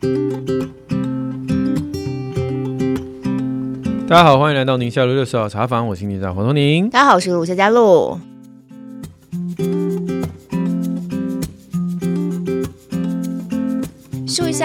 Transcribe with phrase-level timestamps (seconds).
[0.00, 0.08] 大
[4.08, 6.90] 家好，欢迎来到宁夏路六十号茶房，我是林长黄东宁。
[6.90, 8.18] 大家好，我是卢夏佳璐。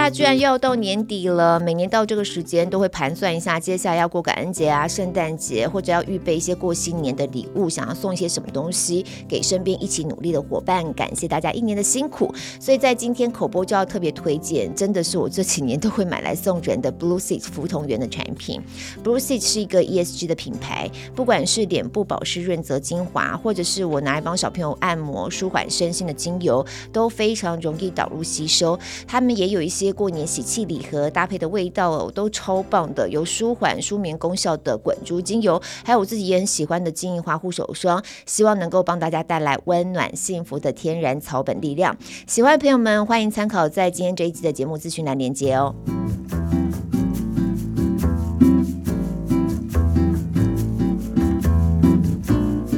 [0.02, 1.60] 数一下，居然又要到年底了。
[1.60, 12.34] 每年到这个时间，都会盘算一下，接下来要过感恩节啊、圣诞节，或者要预备一些过新年的礼物，想要送一些什么东西给身边一起努力的伙伴，感谢大家一年的辛苦。
[12.60, 18.60] 所以在今天口播就要特别推荐，真的是我这几年都会买来送人的 Blue Seed 福同源的产品。
[19.04, 28.80] Blue Seed 是一个 ESG 的品牌，不管是脸部保湿润泽精华，或者是我拿来帮小朋友按摩舒缓身心的精油，都非常容易导入吸收。
[29.08, 29.52] 他们也。
[29.52, 41.96] 有一些过年喜气礼盒搭配的味道哦，都超棒的，有舒缓舒眠功效的滚珠精油，还有我自己也很喜欢的金银花护手霜，希望能够帮大家带来温暖幸福的天然草本力量。
[42.28, 45.76] 喜欢的朋友们欢迎参考在今天这一集的节目资讯栏连接哦。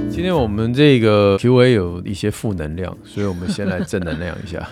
[0.10, 4.66] 今天我们这个 Q&A 有一些负能量，所以我们先来正能量一下。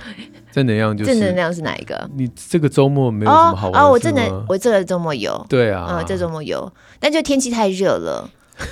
[0.52, 2.10] 正能量就是正能量是哪一个？
[2.16, 5.46] 你这个周末没有什么好玩的哦，哦，我正能，我这个周末有。
[5.48, 8.30] 对啊，嗯，这周末有，但就天气太热了。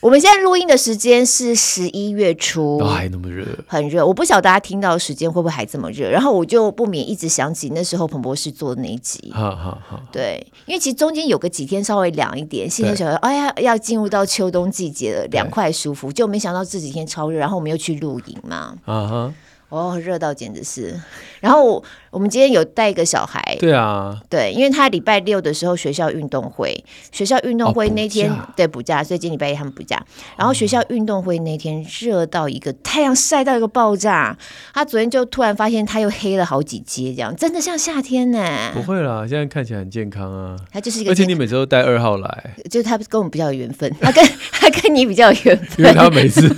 [0.00, 4.06] 我们现在录音的时间是十一月初，还那么热，很热。
[4.06, 9.32] 我不晓得大家听到的时间会不会还这么热，然后我就不免一直想起那时候彭博士做的那一集。
[9.34, 18.76] 好好好，对，因为其实中间有个几天稍微凉一点，现在想说，哎呀，要进入到秋冬季节了，凉快舒服，就没想到这几天超热，然后我们又去露营嘛。
[18.84, 19.34] 啊哈。
[19.68, 20.98] 哦，热到简直是！
[21.40, 30.02] 然后我，我们今天有带一个小孩，对啊，对，因为他礼拜六的时候学校运动会，学校运动会那天、哦、对补假，所以今天礼拜一他们补假。
[30.36, 34.36] 然后学校运动会那天热到一个太阳晒到一个爆炸，
[34.72, 38.70] 他昨天就突然发现他又黑了好几阶，这样真的像夏天呢？
[38.72, 40.56] 不会啦，现在看起来很健康啊。
[40.72, 46.48] 他就是一个，而且你每次都带二号来，就是他跟我们比较有缘分，他跟 他跟你比较有缘分，因为他每次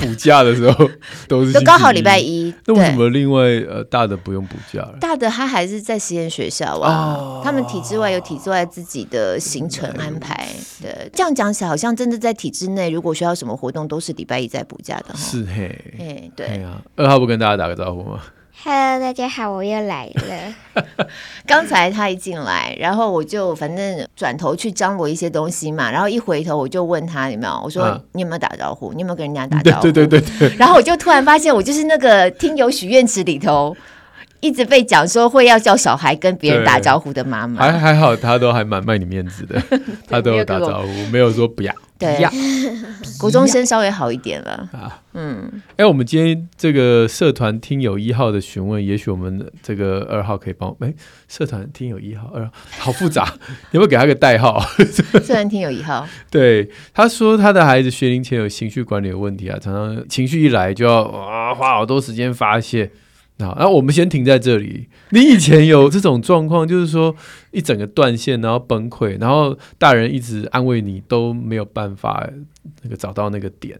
[0.00, 0.88] 补假的时候
[1.26, 2.54] 都是都刚好礼拜一。
[2.68, 4.98] 那为什么另外呃大的不用补假了？
[5.00, 10.46] 大的他还是在实验学校啊，哦、他们体制外有体制外自己的行程安排。
[10.82, 15.14] 对，这样讲起来好像真的在体制内，如果学校什么活动都是礼拜一在补假的。
[15.16, 16.82] 是嘿，哎，对啊。
[16.96, 18.20] 二号不跟大家打个招呼吗
[18.64, 20.84] ？Hello，大家好，我又来了。
[21.46, 28.92] 刚才他一进来，然后我就反正转头去张罗一些东西嘛，然后一回头我就问他有没有，我说、啊、你有没有打招呼？
[28.92, 29.82] 你有没有跟人家打招呼？
[29.82, 30.56] 对对对对对。
[30.56, 33.76] 然后我就突然发现，我就是那个听友许愿池里头。
[34.40, 39.60] 一直被讲说会要叫小孩跟别人打招呼的妈妈，还还好，他都还蛮卖你面子的，
[40.08, 41.74] 他都有打招呼，没有说不要。
[41.98, 42.16] 对，
[43.18, 45.00] 国中生稍微好一点了啊。
[45.14, 50.72] 嗯，哎，我们今天这个社团听友一号的询问，也许我们这个二号可以帮。
[50.78, 50.94] 哎，
[51.26, 53.34] 社团听友一号、二号好复杂，
[53.72, 54.60] 有没有给他个代号？
[54.78, 62.92] 社团听友一号，对，他说他的孩子学龄前有情绪管理的问题啊，常常情绪一来就要啊花好多时间发泄。
[63.40, 64.88] 好，那我们先停在这里。
[65.10, 67.14] 你以前有这种状况，就是说
[67.52, 72.28] 一整个断线，然后崩溃，然后大人一直安慰你，都没有办法
[72.82, 73.78] 那个找到那个点。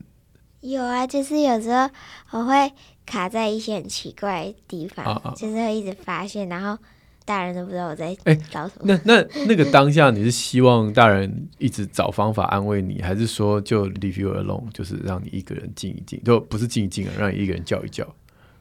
[0.60, 1.88] 有啊，就是有时候
[2.30, 2.72] 我会
[3.04, 6.80] 卡在一些很奇怪的地方，啊啊就是会一直发现，然后
[7.24, 8.14] 大人都不知道我在
[8.50, 8.92] 找什么。
[8.92, 18.06] 欸、那那那个当下，你是希望大人一直找方法安慰你，还是说就 leave you alone，就是让你一个人静一静，就不是静一静啊，让你一个人叫一叫。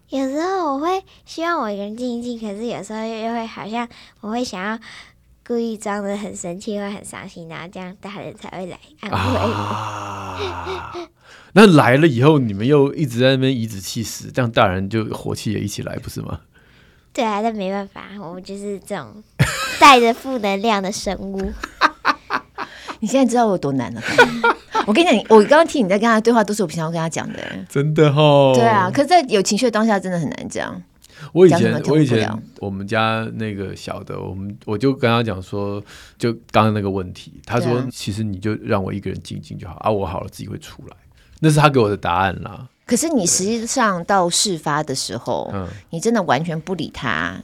[0.09, 3.85] 有时候我会希望我一个人静一静，可是有时候又会好像
[4.21, 4.79] 我会想要
[5.45, 9.49] 故意装的很生气或很伤心，然后这样大人才会来安慰我。
[9.49, 10.93] 啊、
[11.51, 16.39] 那来了以后，你们又一直在那边颐指气使，这样大人就火气也一起来，不是吗？
[17.11, 19.21] 对啊，那没办法，我们就是这种
[19.77, 21.51] 带着负能量的生物。
[23.01, 24.01] 你现在知道我有多难了？
[24.87, 27.39] 我跟你讲，我刚刚听你在跟他对话，都是我平常跟他讲的。
[27.69, 28.53] 真的哦。
[28.55, 30.81] 对啊，可是在有情绪的当下，真的很难讲。
[31.33, 35.83] 我以前，我以前，我们家那个小的，我们我就跟他讲说，
[36.17, 40.95] 就刚刚那个问题，他说，其实你就让我一个人静静就好啊，我好了自己会出来。
[41.39, 42.67] 那是他给我的答案啦。
[42.85, 47.35] 可是你实际上到事发的时候，嗯，你真的完全不理他。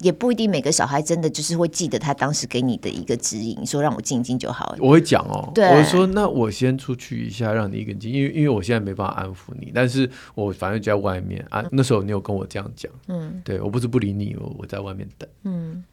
[0.00, 4.76] 也不一定每个小孩真的就是会记得他当时给你的一个指引，说让我静静就好。
[4.78, 11.64] 我会讲哦，对，我说那我先出去一下，让你一个人静，因为因为我现在没办法安抚你，但是我反正就在外面啊。
[11.72, 15.84] 那时候你有跟我这样讲，嗯，对我不是不理你，我我在外面等，嗯。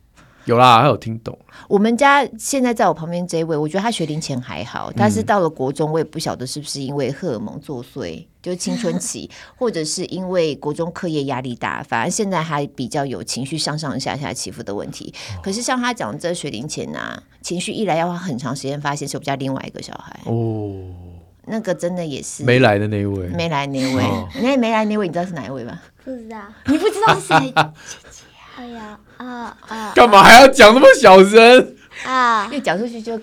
[0.45, 1.35] 有啦，他有听懂。
[1.67, 15.11] 我们家现在在我旁边这一位，我觉得他学龄前还好，但是到了国中，我也不晓得是不是因为荷尔蒙作祟，就是青春 期，或者是因为国中课业压力大，反而现在还比较有情绪上上下下起伏的问题。
[15.41, 20.75] 可是像他讲这学龄前啊，情绪一来要花很长时间发现，是我们家另外一个小孩哦，
[21.47, 24.03] 那个真的也是没来的那一位，没来那一位，
[24.39, 25.79] 那没来那位，你知道是哪一位吗？
[26.03, 26.37] 不知道，
[26.67, 27.53] 你不知道是谁？
[28.57, 29.91] 哎呀，啊啊！
[29.93, 31.75] 干嘛还要讲那么小声
[32.05, 32.45] 啊？
[32.45, 33.17] 因为讲出去就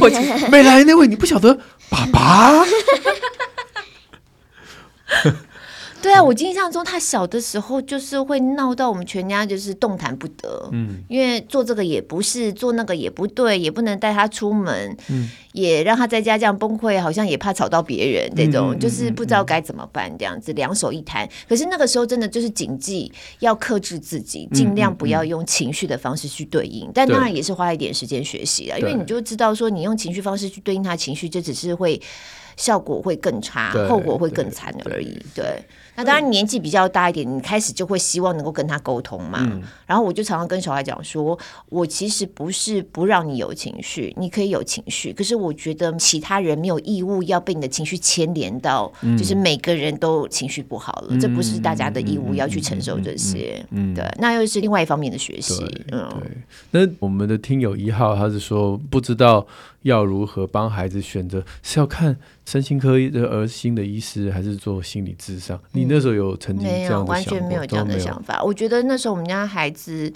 [0.00, 0.16] 过去。
[0.48, 1.56] 没来那位，你不晓得
[1.88, 2.64] 爸爸？
[6.02, 10.68] 对啊，我印象中他小的时候就是会闹到我们全家就是动弹不得。
[10.70, 14.94] 嗯，因为做这个也不是，做那个也不对，也不能带他出门。
[15.08, 18.30] 嗯，也让他在家这样崩溃，好像也怕吵到别人。
[18.36, 21.26] 这种就是不知道该怎么办，这样子两手一摊。
[21.48, 26.90] 可是那个时候真的就是谨记要克制自己，尽量不要用情绪的方式去对应。
[26.92, 31.98] 但当然也是花一点时间学习了，因为你就知道说，你用情绪方式去对应他情绪，这只是会
[32.56, 35.18] 效果会更差，后果会更惨而已。
[35.34, 35.64] 对。
[35.96, 39.38] 那当然年纪比较大一点，你开始就会希望能够跟他沟通嘛。
[39.42, 53.64] 嗯、然后我就常常跟小孩讲说，我其实不是不让你有情绪，你可以有情绪，可是我觉得其他人没有义务要被你的情绪牵连到，嗯、就是每个人都情绪不好了，嗯、这不是大家的义务要去承受这些。
[53.70, 55.64] 嗯，嗯对，那又是另外一方面的学习。
[55.92, 59.46] 嗯、对，那我们的听友一号他是说不知道。
[59.84, 61.44] 要如何帮孩子选择？
[61.62, 65.56] 是要看身心科的儿心的医师，还是做心理智商？
[65.56, 67.12] 嗯、你那时候有曾经这样的想法？
[67.12, 68.42] 完全没有这样的想法。
[68.42, 70.12] 我觉得那时候我们家孩子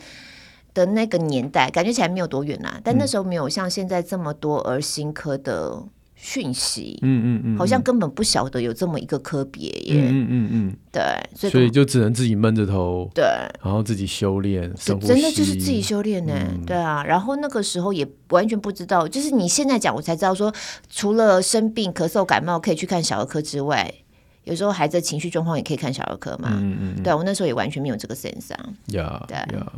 [0.74, 5.84] 的那个年代，感觉起来没有多远啊，但那时候没有像现在这么多儿心科的。
[6.20, 13.24] 讯息，嗯嗯嗯，好像根本不晓得有这么一个科别耶，嗯嗯嗯，对，所以所以就只能自己闷着头，对，
[13.62, 16.34] 然后自己修炼，真的就是自己修炼呢，
[16.66, 20.52] 对啊，然后那个时候也完全不知道，就是你现在讲我才知道说，
[20.90, 23.94] 除了生病、咳嗽、感冒可以去看小儿科之外，
[24.42, 29.36] 有时候孩子情绪状况也可以看小儿科嘛，嗯嗯，对我那时候也完全没有这个 sense 啊，呀，对。
[29.36, 29.72] 呀，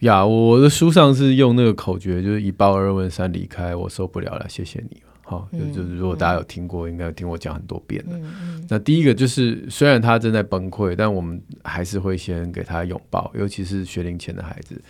[0.00, 5.02] 呀，我的书上是用那个口诀，就是一抱二问三离开，我受不了了，谢谢你。
[5.28, 8.16] 好，就就是如果大家有听过，嗯、应该有听我讲很多遍了。
[8.16, 14.80] 嗯嗯、那第一个就是，虽然他正在崩溃，但我们还是会先给他拥抱，尤其是学龄前的孩子。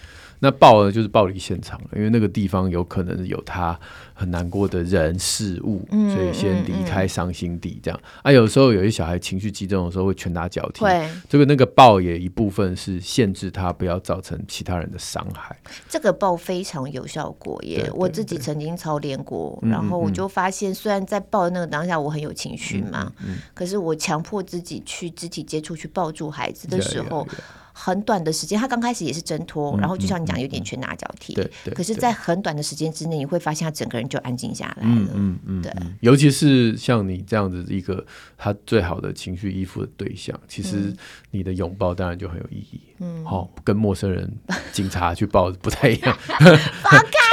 [0.40, 3.78] 那抱呢，就是抱离现场，因为那个地方有可能有他
[4.12, 7.98] 很难过的人事物，嗯、所以先离开伤心地这样。
[7.98, 15.56] 嗯嗯、啊，有时候有些小孩情绪激动的时候会拳打脚踢，会这个那个抱也一部分是限制他不要造成其他人的伤害。
[15.88, 23.10] 这个抱非常有效果耶，对我自己曾经操练过，然后我就发现，虽然在抱的那个当下我很有情绪嘛，
[23.54, 27.26] 可是我强迫自己去肢体接触去抱住孩子的时候。
[27.78, 31.34] 很短的时间，他刚开始也是挣脱，然后就像你讲，有点拳打脚踢。
[31.34, 31.74] 对对。
[31.74, 34.88] 可是，在很短的时间之内，你会发现他整个人就安静下来了。
[35.14, 35.60] 嗯嗯。
[35.60, 35.70] 对。
[36.00, 38.02] 尤其是像你这样子一个
[38.38, 40.90] 他最好的情绪依附的对象，其实
[41.30, 42.80] 你的拥抱当然就很有意义。
[43.00, 43.22] 嗯。
[43.26, 44.32] 好，跟陌生人、
[44.72, 46.16] 警察去抱不太一样。
[46.26, 47.25] 放开我！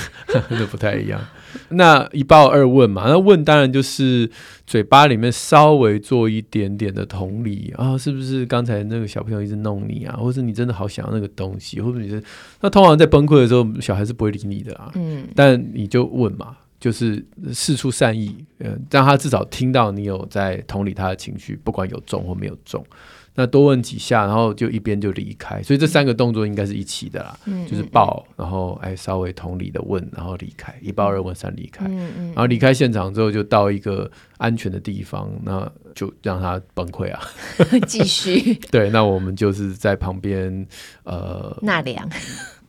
[0.50, 1.20] 那不太一样。
[1.68, 4.30] 那一报二问嘛，那问当然就是
[4.66, 12.22] 嘴巴里面稍微做一点点的同理啊，是不是刚才那个小朋友一直弄你啊，或是你真的好想要那个东西，或者你是
[12.60, 17.22] 那通常在崩溃的时候，小孩是不会理你的啊，嗯，但你就问嘛，就是
[17.52, 22.84] 事出善意，嗯，让他至少听到你有在同理他的情绪，不管有中或没有中。
[23.34, 37.20] 那多问几下，然后就一边就离开，所以这三个动作应该是一起的啦，嗯、就是抱，然后哎稍微同理的问，然后离开，一抱二问三离开，嗯嗯、然后离开现场之后就到一个安全的地方，那就让他崩溃啊，
[37.88, 40.66] 继续， 对，那我们就是在旁边
[41.04, 42.08] 呃纳凉。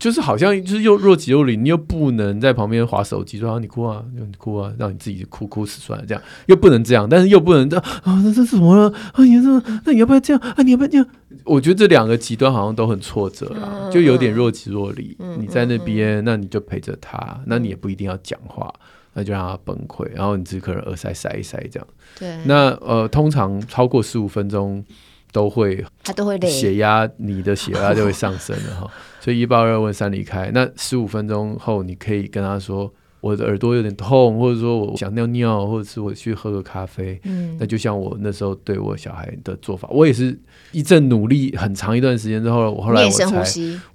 [0.04, 11.08] 就是好像就是又若即若离，你又不能在旁边划手机说啊你哭啊你哭啊，让你自己哭哭死算了这样，又不能这样，但是又不能这样啊那这怎么了啊你说那你要不要这样啊你要不要这样？
[11.46, 15.16] 我觉得这两个极端好像都很挫折啊，就有点若即若离。
[15.40, 18.74] 你在那边，那你就陪着他，那你也不一定要讲话，
[19.14, 21.88] 那就让他崩溃，然后你自己可能耳塞塞一塞这样。
[22.20, 24.84] 对，那呃通常超过十五分钟。
[25.34, 28.90] 都会，他都会累，血压，你的血压 就会上升了哈。
[29.20, 37.20] 所以一抱二问三离开，那十五分钟后，你可以跟他说，我的耳朵有点痛，或者说我想尿尿，或者是我去喝个咖啡。
[37.24, 40.38] 嗯，那就像我那时候对我小孩的做法，我也是
[40.72, 43.44] 一阵努力很长一段时间之后，我后来我才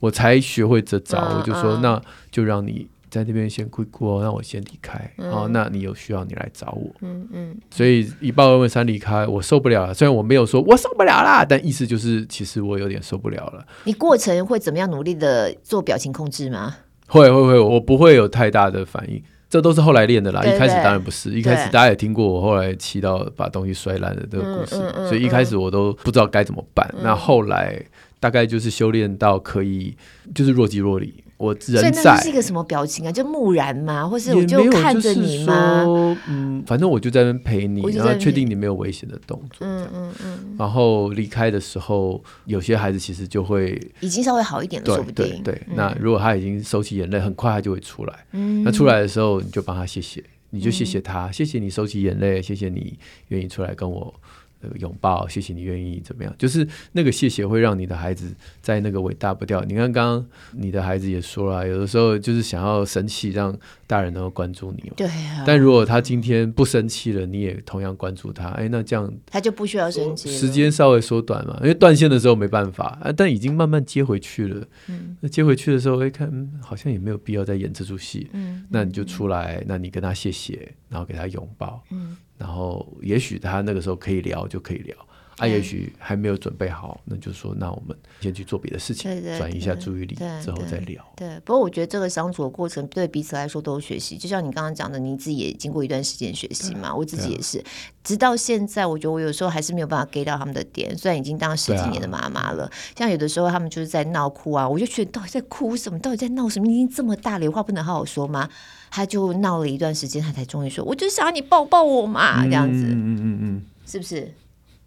[0.00, 2.02] 我才学会这招，我就说那
[2.33, 4.99] 就让你在那边先哭哭哦，让我先离开。
[5.19, 6.91] 嗯、哦，那你有需要你来找我。
[7.00, 7.57] 嗯嗯。
[7.71, 9.95] 所以一报二问三离开，我受不了了。
[9.95, 13.67] 虽然我没有说我受不了啦，但意思就是其实我有点受不了了。
[13.85, 16.77] 你过程会怎么样努力的做表情控制吗？
[17.07, 19.23] 会会会，我不会有太大的反应。
[19.50, 21.31] 这都是后来练的啦，对对，一开始当然不是。
[21.31, 26.87] 一开始大家也听过我后来气到把东西摔烂的这个故事，嗯嗯嗯、所以一开始我都不知道该怎么办。
[26.93, 27.83] 嗯、那后来
[28.21, 29.97] 大概就是修炼到可以，
[30.35, 31.25] 就是若即若离。
[31.38, 33.12] 我人在，所以那是一个什么表情啊？
[33.12, 34.07] 就木然吗？
[34.07, 35.85] 或是我就看着你吗？
[36.28, 39.66] 嗯，反正我就在那边陪你，然后确定你没有危险的动作。
[39.66, 40.57] 嗯嗯嗯。
[40.59, 45.14] 然后离开的时候，有些孩子其实就会已经稍微好一点了，说不定。
[45.14, 45.62] 对对对。
[45.68, 48.26] 嗯、那如果他已经收起眼泪，很快他就会出来。
[48.33, 48.64] 嗯。
[48.64, 54.12] 那出来的时候，你就帮他谢谢，你就谢谢他，嗯、谢谢你收起眼泪，谢谢你愿意出来跟我。
[54.61, 56.35] 那个拥抱，谢谢你愿意怎么样？
[56.38, 59.62] 就是那个谢谢会让你的孩子在那个伟大不掉。
[59.65, 64.93] 你看刚刚你的孩子也说了，有的时候就是想要生气，让大人能够关注你。
[64.97, 65.45] 对啊。
[65.47, 71.57] 但如果他今天不生气了，你也同样关注他，哎，那这样他就不需要生气，时间稍微缩短嘛。
[71.62, 74.67] 因为断线的时候没办法啊，但已经慢慢接回去了。
[74.88, 75.17] 嗯。
[75.21, 78.29] 那接回去的时候，哎，看，嗯，好像也没有必要再演这出戏。
[78.33, 78.65] 嗯。
[78.69, 81.83] 那你就出来，那你跟他谢谢，然后给他拥抱。
[81.91, 82.17] 嗯。
[82.38, 84.97] 然后，也许他那个时候可以聊，就可以聊。
[85.38, 91.00] 啊，也许还没有准备好，那就说，那我们先去做别的事情，转移一下注意力，之后再聊。
[91.14, 94.18] 对，不过我觉得这个相处的过程对彼此来说都有学习。
[94.18, 97.62] 就像你刚刚讲的，你自己也经过一段时间学习嘛，我自己也是。
[98.02, 100.99] 直到现在，我觉得我有时候还是没有办法 get 到他们的点。
[100.99, 105.97] 虽然已经当了十几年的妈妈了，像有的时候他们就是在闹哭啊，我就觉得到底在哭什么？
[106.00, 106.66] 到底在闹什么？
[106.66, 108.49] 你已经这么大了，有话不能好好说吗？
[108.90, 114.33] 他就闹了一段时间，他才终于说：“我就想要你抱抱我嘛。”这样子，嗯嗯嗯嗯，是不是？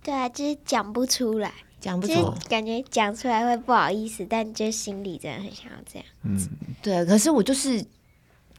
[0.03, 6.07] 对啊，就是讲不出来，讲不出来，感觉讲出来会不好意思，但就心里真的很想要这样。
[6.23, 6.39] 嗯，
[6.81, 7.05] 对。
[7.05, 7.85] 可是我就是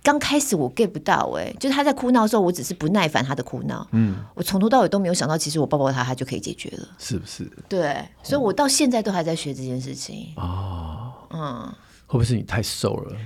[0.05, 3.87] 刚开始我 get 不到，哎，就是他在哭闹的时候，我只是不耐烦他的哭闹。
[3.91, 7.51] 嗯，我从头到尾都没有想到，其实我抱抱他，他就可以解决了，是不是？
[7.69, 10.33] 对，所以我到现在都还在学这件事情。
[10.37, 11.75] 哦，嗯，
[12.07, 13.17] 会不会是你太瘦了，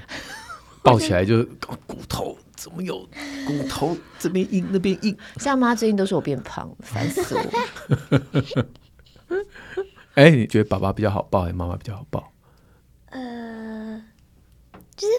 [0.87, 1.45] 抱起来就
[1.87, 2.39] 骨头？
[2.55, 3.07] 怎么有
[3.47, 5.15] 骨头这边硬那边硬？
[5.37, 7.43] 像妈最近都说我变胖，烦死我。
[10.15, 12.33] 哎、欸，你觉得爸爸比较好抱还是妈妈比较好抱？
[13.11, 14.03] 呃，
[14.97, 15.13] 就是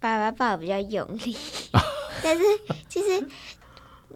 [0.00, 1.36] 爸爸抱比较用力，
[2.24, 2.42] 但是
[2.88, 3.28] 其实因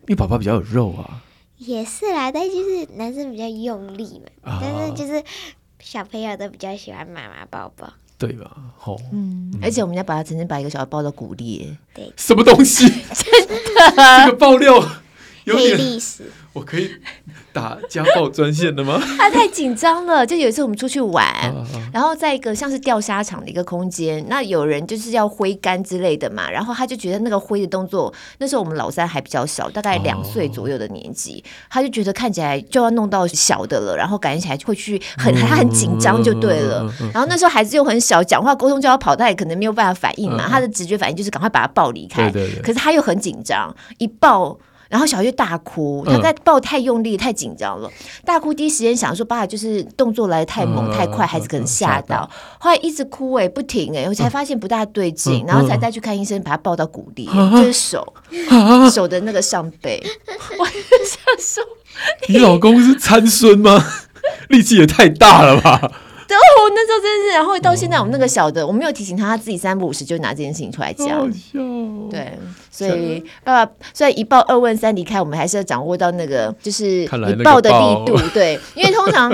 [0.08, 1.22] 为爸爸比较有肉啊。
[1.58, 5.22] 也是啦，但就是男生比较用力嘛，啊、但是就是
[5.78, 7.92] 小朋友都比较喜欢妈妈抱抱。
[8.18, 8.50] 对吧？
[8.78, 12.88] 好，嗯，而且我们家把他曾经把一个小孩抱到骨裂，对，什么东西？
[13.12, 14.74] 真的，这个爆料
[15.44, 16.90] 有点历史，我可以。
[17.56, 19.02] 打家暴专线的吗？
[19.16, 20.26] 他 太紧张了。
[20.26, 21.26] 就有一次我们出去玩，
[21.90, 36.86] 然后在一个像是钓虾场的一个空间，那有人就是要挥杆之类的嘛，然后他就觉得那个挥的动作，那时候我们老三还比较小，大概两岁左右的年纪，哦、他就觉得看起来就要弄到小的了，然后感觉起来会去很他很紧张就对了。
[37.14, 42.30] 然后那时候孩子又很小，讲话沟通就要跑，他也可能没有办法反应嘛，嗯、他的直觉反应就是赶快把他抱离开。
[42.62, 44.58] 可是他又很紧张，一抱。
[44.88, 47.90] 然后小孩就大哭，他在抱太用力，太紧张了，
[48.24, 48.54] 大哭。
[48.54, 52.28] 第一时间想说，爸爸就是动作来得太猛太快，孩子可能吓到。
[52.58, 58.14] 后来一直哭哎，不停哎，我才发现不大对劲，然后才带去看医生，把他抱到骨裂，就是手
[58.92, 60.02] 手的那个上背。
[60.58, 60.74] 我想
[61.38, 61.64] 说，
[62.28, 63.84] 你老公是参孙吗？
[64.48, 65.92] 力气也太大了吧！
[66.28, 71.08] 对 哦，那时候真是，然后到现在我们那个小的，我没有提醒他，他自己三不五时就拿这件事情出来讲。
[71.08, 72.08] 好笑哦。
[72.10, 72.38] 对，
[72.70, 78.18] 所以爸爸虽然一报二问三离开，我们还是要掌握到那个就是一抱的力度。
[78.34, 79.30] 对， 因为通常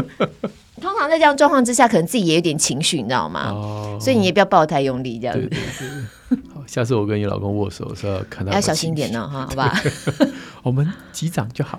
[0.81, 3.51] 通常在这样状况之下，可能自己也有点情绪，你知道吗？
[3.51, 3.99] 哦。
[4.01, 5.47] 所以你也不要抱太用力，这样子。
[5.49, 6.39] 对对对。
[6.55, 9.81] 好，下次我跟你老公握手的时候，看到要小心点呢，哈，好吧？
[10.63, 11.79] 我们击掌就好。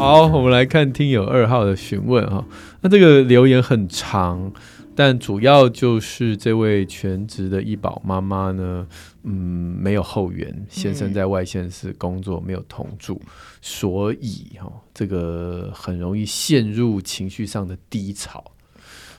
[0.00, 2.42] 好，我们来看听友二号的询问哈。
[2.80, 4.50] 那这个留言很长，
[4.94, 8.86] 但主要就是这位全职的医保妈妈呢，
[9.24, 9.32] 嗯，
[9.78, 13.28] 没有后援，先生在外县市工作，没有同住，嗯、
[13.60, 18.42] 所以哈，这个很容易陷入情绪上的低潮。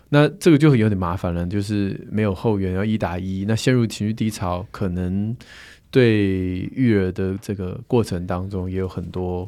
[0.10, 5.38] 那这个就有点麻烦了，就是没有后援，要一打一，那陷入情绪低潮，可能
[5.92, 9.48] 对育儿的这个过程当中也有很多。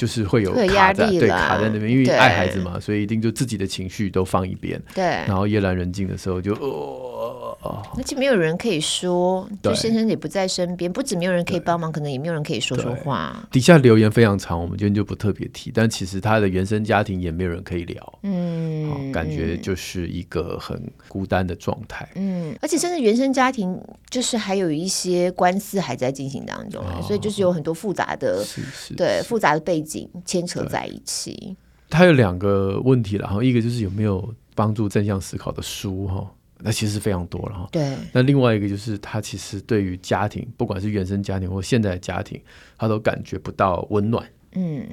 [0.00, 7.82] 就是会有压力啦对，卡在那边，因为爱孩子嘛，所以一定就自己的情绪都放一边，对，然后夜阑人静的时候就哦，哦。
[7.98, 13.46] 而且没有人可以说，就先生也不在身边，不止没有人可以帮忙，可能也没有人可以说说话。
[13.52, 22.08] 底下留言非常长，我们今天就不特别提，但其实他的原生家庭也没有人可以聊，嗯、哦，感觉就是一个很孤单的状态。
[22.14, 23.78] 嗯，而且甚至原生家庭
[24.08, 27.02] 就是还有一些官司还在进行当中，哦。
[27.02, 29.89] 所以就是有很多复杂的，是是，对复杂的背景
[30.24, 31.56] 牵扯在一起。
[31.88, 37.68] 他有两个问题了哈，一个就是有没有帮助正向思考的书哈，那其实非常多了哈。
[37.72, 42.40] 对，那另外一个就是他其实对于家庭，不管是原生家庭或现在的家庭，
[42.78, 44.86] 他都感觉不到温暖，嗯，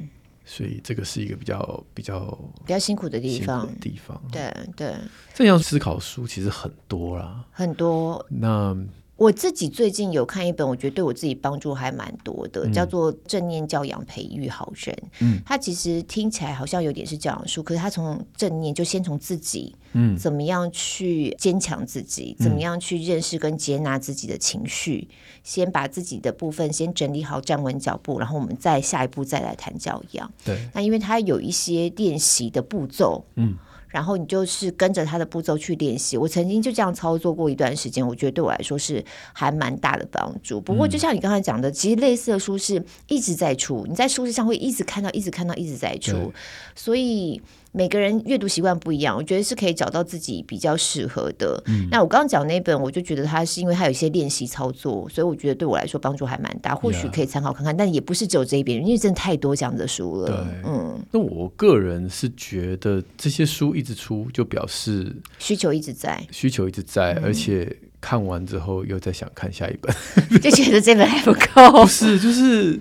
[0.43, 2.19] 所以这个是一个比较比较
[2.65, 4.19] 比较辛苦的地方，地方。
[4.31, 4.95] 对对，
[5.35, 8.25] 正向思考书其实很多啦，很多。
[8.27, 8.75] 那
[9.17, 14.95] 我自己最近有看一本，我觉得对我自己帮助还蛮多的，叫做《正念教养培育好人》。
[15.19, 25.07] 嗯，它其实听起来好像有点是教养书，可是它从正念就先从自己，嗯，怎么样去坚强自己，怎么样去认识跟接纳自己的情绪，
[25.43, 30.31] 先把自己的部分先整理好，站稳脚步，然后我们再下一步再来谈教养。
[30.45, 33.57] 对，那因为它有一些练习的步骤，嗯。
[33.87, 36.17] 然后你就是跟着他的步骤去练习。
[36.17, 39.03] 我曾经就这样操作过一段时间，我觉得对我来说是
[39.33, 40.59] 还蛮大的帮助。
[40.61, 46.33] 不过就像你刚才讲的，其实类似的书是一直在出，你在书上会一直看到，一直看到，一直在出，
[46.75, 47.41] 所以。
[47.77, 51.61] 每个人阅读习惯不一样，我觉得是可以找到自己比较适合的。
[51.67, 57.77] 嗯、那我刚刚讲那本，我就觉得它是因为它有一些练习操作，所以我觉得对我来说帮助还蛮大，或许可以参考看看。
[57.77, 60.27] 但也不是只有这一边，因为真的太多这样的书了。
[60.27, 60.99] 对，嗯。
[61.11, 69.95] 那我个人是觉得这些书一直出，就表示需求一直在，需求一直在，嗯、而且看完之后又再想看下一本，
[70.41, 71.83] 就觉得这本还不够。
[71.83, 72.79] 不是，就是。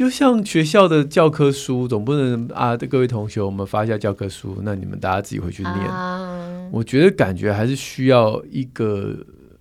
[0.00, 5.74] 就像学校的教科书，总不能啊，各位同学，我们发一下教科书，那你们大家自己回去念。
[5.74, 9.14] Uh, 我觉得感觉还是需要一个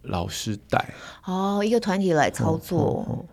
[0.03, 0.93] 老师带
[1.25, 3.25] 哦，一个团体来操作。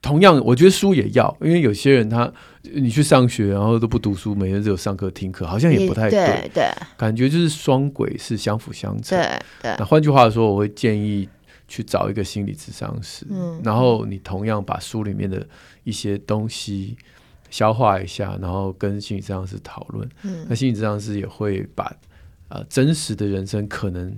[0.00, 2.32] 同样，我觉得书也要，因为有些人他
[2.62, 6.24] 你去上学，然后都不读书，每天只有上课听课，好像也不太对。
[6.24, 9.18] 对，对感觉就是双轨是相辅相成。
[9.18, 9.28] 对
[9.60, 9.74] 对。
[9.76, 11.28] 那换句话说，我会建议。
[11.66, 15.46] 去找一个心理咨商师，嗯，然后你同样把书里面的
[15.82, 16.96] 一些东西
[17.50, 21.90] 消化一下，然后跟心理咨商师讨论，嗯，那心理咨商师也会把
[22.48, 24.14] 呃真实的人生可能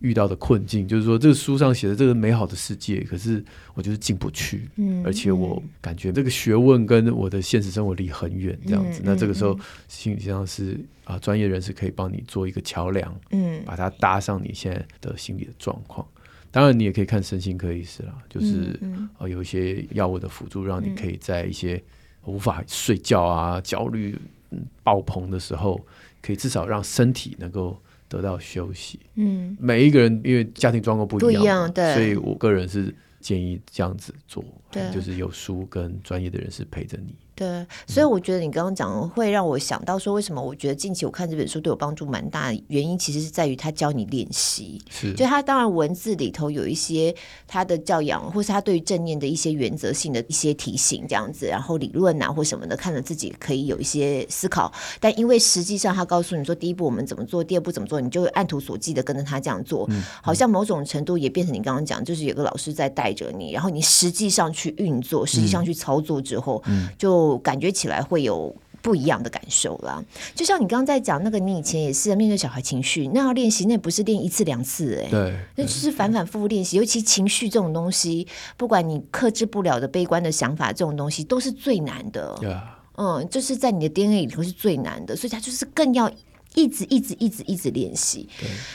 [0.00, 3.42] 遇到的困境，就是说这个书上写的这个美好的世界，可是
[3.74, 16.06] 我就是进不去，嗯，而且我感觉这个学问跟我的现实生活离很远，这样子，嗯，那这个时候心理咨商师啊，专业人士可以帮你做一个桥梁，嗯，把它搭上你现在的心理的状况。
[16.52, 21.80] 当然，你也可以看身心科医师啦，就是、嗯嗯、呃有一些药物的辅助，让你可以在一些
[22.24, 24.18] 无法睡觉啊、焦虑、
[24.50, 25.80] 嗯、爆棚的时候，
[26.20, 28.98] 可以至少让身体能够得到休息。
[29.14, 37.14] 嗯，每一个人因为家庭状况不一样，一样，对，所以我个人是建议这样子做，对，就是有书跟专业的人士陪着你。
[37.40, 44.78] 对，所以我觉得你刚刚讲会让我想到说，为什么我觉得近期我看这本书对我帮助蛮大的原因，其实是在于他教你练习。
[44.90, 47.14] 是，就他当然文字里头有一些
[47.48, 54.70] 他的教养，或是他对于正念的一些原则性的一些提醒，这样子，然后理论啊或什么的，看着自己可以有一些思考。
[55.00, 68.00] 但因为实际上他告诉你说，第一步我们怎么做，第二步怎么做，你就按图索骥的跟着他这样做，嗯，好像某种程度也变成你刚刚讲，就是有个老师在带着你，然后你实际上去运作，实际上去操作之后，嗯，就感觉起来。
[68.02, 70.02] 会有不一样的感受啦，
[70.34, 76.78] 就像你刚刚在讲那个，你以前也是面对小孩情绪，那要练习，那不是练一次两次，欸，哎，对，那就是反反复复练习。
[76.78, 82.34] 尤其情绪这种东西，不管你克制不了的悲观的想法，这种东西都是最难的。
[82.40, 82.60] Yeah.
[82.96, 86.10] 嗯，就是在你的 DNA 里头是最难的，所以它就是更要。
[86.54, 88.28] 一直一直一直一直练习，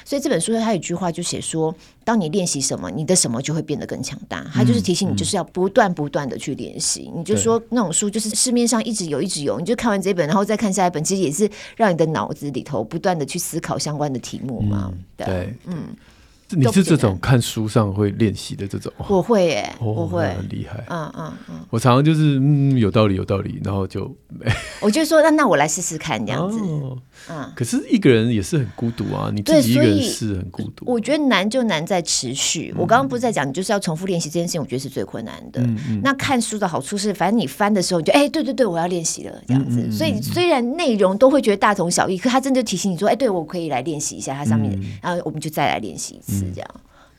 [0.06, 4.50] 所以这本书它有一句话就写说：当你练习什么，你的什么就会变得更强大。
[4.54, 7.12] 它就是提醒你，就是要不断不断的去练习。
[7.14, 14.90] 你就说那种书，就是市面上一直有，一直有，你就看完这本，然后再看下一本，其实也是让你的脑子里头不断的去思考相关的题目嘛。
[14.94, 15.84] 嗯、对，嗯。
[16.52, 18.92] 你是这种看书上会练习的这种？
[19.08, 20.84] 我会耶、欸，哦、我会很厉害。
[20.90, 24.46] 嗯嗯嗯，我常常就是嗯，有道理，有道理，然后就没。
[24.80, 26.60] 我就说那那我来试试看这样子。
[26.60, 26.98] 哦、
[27.30, 30.86] 嗯，可是一个人也是很孤独啊，你自己一个人是很孤独。
[30.86, 32.72] 我觉得难就难在持续。
[32.76, 35.62] 嗯、我刚刚不是在讲，你就是要重复练习这件事情，我觉得是最困难的。
[35.62, 36.02] 嗯嗯。
[36.04, 39.92] 那看书的好处是，反正你翻的时候，你就哎、欸，对对对，我要练习了这样子。
[39.92, 46.70] 所以虽然内容都会觉得大同小异，可他真的提醒你说，哎、欸，对我可以来练习一下它上面的，嗯、然后我们就再来练习一次这样。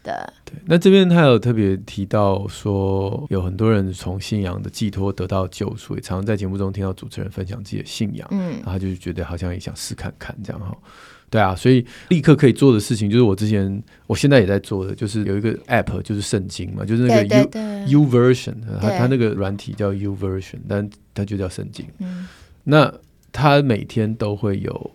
[0.03, 0.55] 对对。
[0.65, 10.77] 那这边他有特别提到说，有很多人从信仰的寄托得到救赎，也常常在节目中听到主持人分享自己的信仰，嗯，然后他就觉得好像也想试看看这样哈。
[11.29, 21.85] 对啊，所以立刻可以做的事情就是我之前，我现在也在做的，就是有一个 app，就是圣经嘛，就是那个 U U version，它它那个软体叫 U version，但它就叫圣经。
[21.99, 22.29] 嗯，
[22.63, 22.95] 那
[23.33, 24.91] 它每天都会有。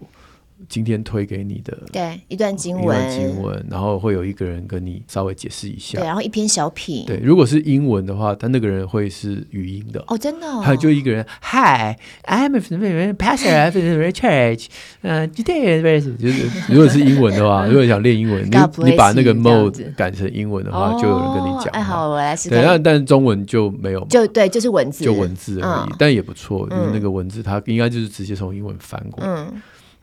[0.71, 10.01] 今天推给你的对一段经文，一段经文，然后会有一个人跟你稍微解释一下，对，然后一篇小品，对，如果是英文的话，他那个人会是语音的。
[10.07, 14.67] 哦，真的，哦，还有就一个人，Hi，I'm a pastor of the church，
[15.01, 18.55] 嗯就是如果是英文的话， 如果想练英文，你
[18.89, 22.47] 你把那个 mode 改成英文的话，就有人跟你讲，哎，好，我来试。
[22.49, 29.47] 对，但但中文就没有，就对，就是文字，就文字而已，但也不错，因为那个文字它应该就是直接从英文翻过来。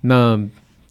[0.02, 0.38] 那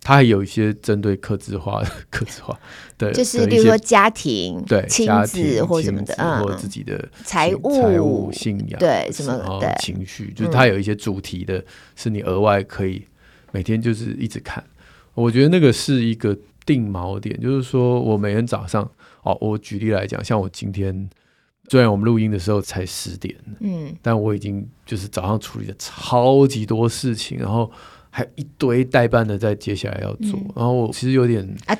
[0.02, 2.58] 它还有一些针对客制化、客制化，
[2.98, 11.62] 对，就是比如说家庭、对亲子或什么的，嗯，或自己的财务、财务信仰，对什么对情绪，就是它有一些主题的，
[11.96, 13.06] 是你额外可以
[13.52, 14.63] 每天就是一直看。
[15.13, 18.89] 我觉得那个是一个定锚点，就是说我每天早上，
[19.24, 21.10] 哦，我举例来讲，像我今天
[21.70, 27.70] 虽然我们录音的时候才十点，嗯，但我已经就是早上处理了超级多事情，然后。
[28.18, 31.78] 还一堆待办的在接下来要做，嗯、然后我其实有点啊，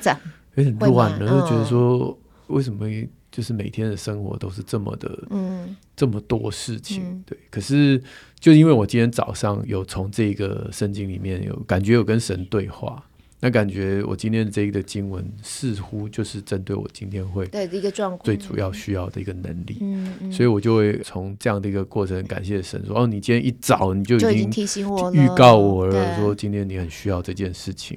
[0.54, 2.86] 有点乱了，就觉得说为什么
[3.32, 7.36] 就是每天的生活都是这么的，嗯，这么多事情，嗯、对。
[7.50, 8.00] 可是
[8.38, 13.02] 就因为我今天早上有从这个圣经里面有感觉有跟神对话。
[13.40, 27.96] 那感觉我今天的这一个经文似乎就是针对我今天会对一个状况最主要需要的一个能力，嗯，所以我就会从这样的一个过程感谢神说，哦，你今天一早你就已经提醒我预告我了，说今天你很需要这件事情。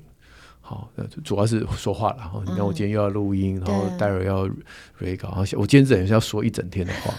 [0.59, 2.41] 好，那主要是说话了哈。
[2.45, 4.47] 你看我今天又要录音，然后待会儿要
[4.99, 7.13] re 稿，然后我今天等于是要说一整天的话。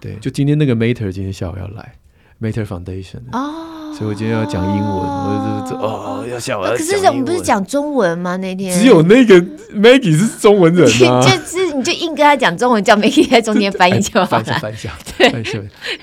[0.00, 1.96] 对，就今天那个 Mater 今天下午要来
[2.40, 3.81] Mater Foundation 哦。
[3.96, 6.60] 所以我今天要讲英文，我就哦要讲。
[6.62, 8.36] 可是我们不是讲中文吗？
[8.38, 9.40] 那天只有那个
[9.74, 14.44] Maggie 是中文人啊， 就是你就硬跟他讲中文，叫 Maggie 在中间翻译就好了。
[14.60, 14.76] 翻译，
[15.18, 15.30] 对，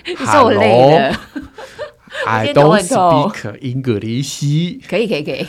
[0.05, 1.19] 你说我累了。
[2.25, 4.79] I don't speak English。
[4.89, 5.45] 可以，可以，可以。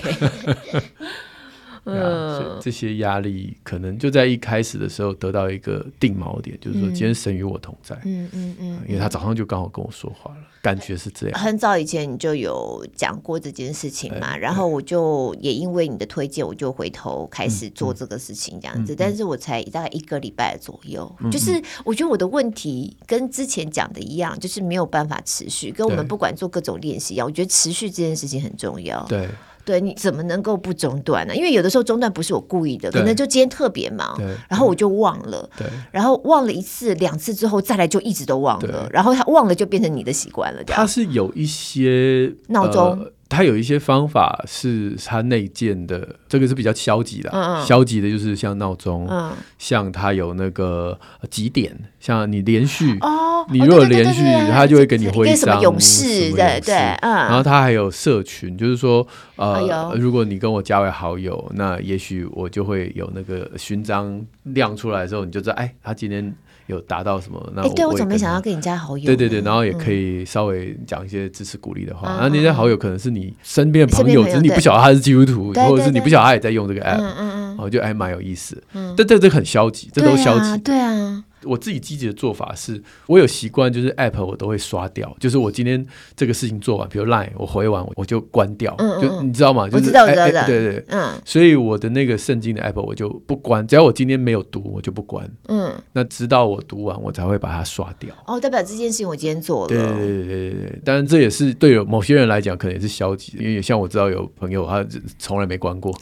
[1.85, 7.99] 嗯，这些压力可能就在一开始的时候得到一个定锚点，就是说今天神与我同在。
[8.05, 11.41] 嗯嗯嗯，因为他早上就刚好跟我说话了，感觉是这样。
[11.41, 18.95] 很早以前你就有讲过这件事情嘛，然后我就也因为你的推荐，我就回头开始做这个事情这样子。
[18.95, 25.71] 但是我才大概一个礼拜左右，就是我觉得我的问题跟之前讲的一样，就是没有办法持续。
[25.71, 29.05] 跟我们不管做各种练习一样，我觉得持续这件事情很重要。
[29.07, 29.29] 对。
[29.71, 31.37] 对，你怎么能够不中断呢？
[31.37, 35.49] 因为有的时候中断不是我故意的，可能就今天特别忙，然后我就忘了，
[35.93, 40.65] 然后忘了一次两次之后再来就一直都忘了，然后他忘了就变成你的习惯了。
[40.65, 43.07] 他是有一些闹钟。
[43.31, 47.31] 他有一些方法是他内建的，这个是比较消极的。
[47.33, 50.99] 嗯嗯，消极的就是像闹钟，嗯、像他有那个
[51.31, 57.13] 几点，像你连续，哦、你如果连续，他就会给你徽章，勇士，对对，嗯。
[57.13, 66.35] 然后他还有社群，就是说，呃，哎、如果你跟我加为好友，那也许我就会有那个勋章亮出来的时候，你就知道，哎，他今天。
[66.71, 67.53] 有达到什么？
[67.55, 69.05] 那我，对我怎么没想到跟你加好友？
[69.05, 72.09] 对对对，然后也可以稍微讲一些支持鼓励的话。
[72.09, 77.01] 然后那些好友可能是你身边的朋友，只是你不晓得他是基督徒，或者是你不晓得他也在用这个 app。
[77.01, 78.63] 嗯嗯嗯，我觉得还蛮有意思。
[78.73, 80.57] 嗯，但这这很消极，这都消极。
[80.59, 81.25] 对啊。
[81.45, 89.69] 我自己积极的做法是，我有习惯，就是 app 我都会刷掉，就是我今天这个事情做完，比如 line 我回完我就关掉嗯，就你知道吗？
[89.69, 98.15] 就是知道知道知道，对对，嗯，所以我的那个圣经的 app 我就不关，只要我今天没有读，我就不关，嗯，那直到我读完，我才会把它刷掉。
[98.27, 100.81] 哦，代表这件事情我今天做了，对对对对对对。
[100.85, 104.85] 当然这也是对有某些人来讲可能也是消极的，因为像我知道有朋友他
[105.19, 105.93] 从来没关过，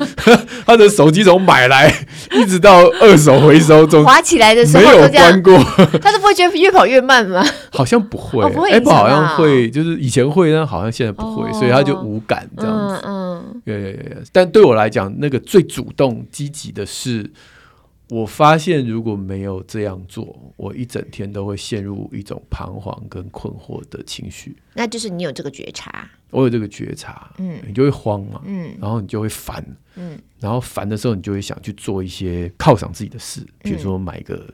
[0.66, 1.92] 他的手机从买来
[2.32, 4.04] 一直到二手回收中。
[4.12, 5.58] 滑起来的时候没有关过。
[6.00, 7.44] 他都不会觉得越跑越慢吗？
[7.72, 13.00] 好像不会，Apple 好像会，就是以前会，但好像现在不会，所以他就无感这样子。
[13.04, 14.16] 嗯，对对对。
[14.32, 17.30] 但对我来讲，那个最主动积极的是，
[18.12, 24.54] 我发现如果没有这样做，我一整天都会陷入一种彷徨跟困惑的情绪。
[24.74, 34.46] 那就是你有这个觉察，我有这个觉察，嗯，你就会慌嘛，嗯，然后你就会烦，嗯，然后烦的时候，你就会想去做一些犒赏自己的事，比如说买一个。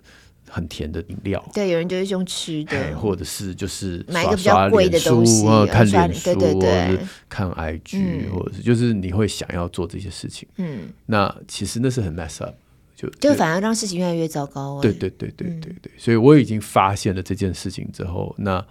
[0.51, 12.55] 很甜的饮料，对，有人就是用吃的，或者是就是买一个比较贵的东西，看脸书，对对对，看 IG，或者是就是你会想要做这些事情，嗯，那其实那是很 mess up，
[12.99, 14.83] 就就反而让事情越来越糟糕、欸。
[14.83, 18.67] 对对对对对对，所以我已经发现了这件事情之后，那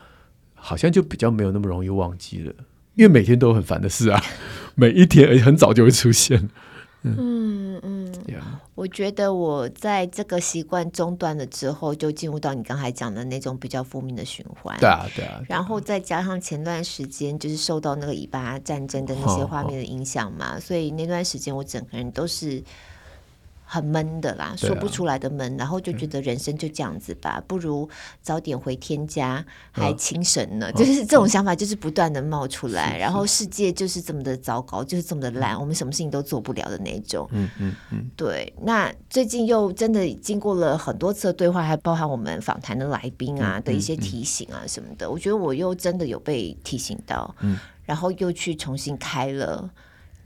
[0.53, 2.53] 好像就比较没有那么容易忘记了，
[2.95, 4.21] 因为每天都有很烦的事啊，
[4.75, 6.49] 每一天而且很早就会出现。
[7.03, 8.13] 嗯嗯，
[8.75, 14.77] 我觉得我在这个习惯中断了之后，就进入到你刚才讲的那种比较负面的循环。
[14.77, 15.41] 对啊，对啊。
[15.47, 22.61] 然后再加上前段时间就是受到那个以巴战争的那些画面的影响嘛，所以那段时间我整个人都是。
[23.69, 27.87] 很闷的啦，说不出来的闷，啊、然后就觉得人生就这样子吧，嗯、不如
[28.21, 30.67] 早点回天家，还轻神呢。
[30.67, 32.97] 啊、就是这种想法，就是不断的冒出来。
[32.97, 37.27] 嗯、然后世界就是这么的糟糕，就是这么的烂，嗯、我们什么事情都做不了的那种。
[37.33, 38.53] 嗯嗯嗯，对。
[38.61, 47.35] 那最近又真的经过了很多次的对话，还包含我们访谈的来宾啊的一些提醒啊什么的，我觉得我又真的有被提醒到。
[47.41, 49.69] 嗯，然后又去重新开了。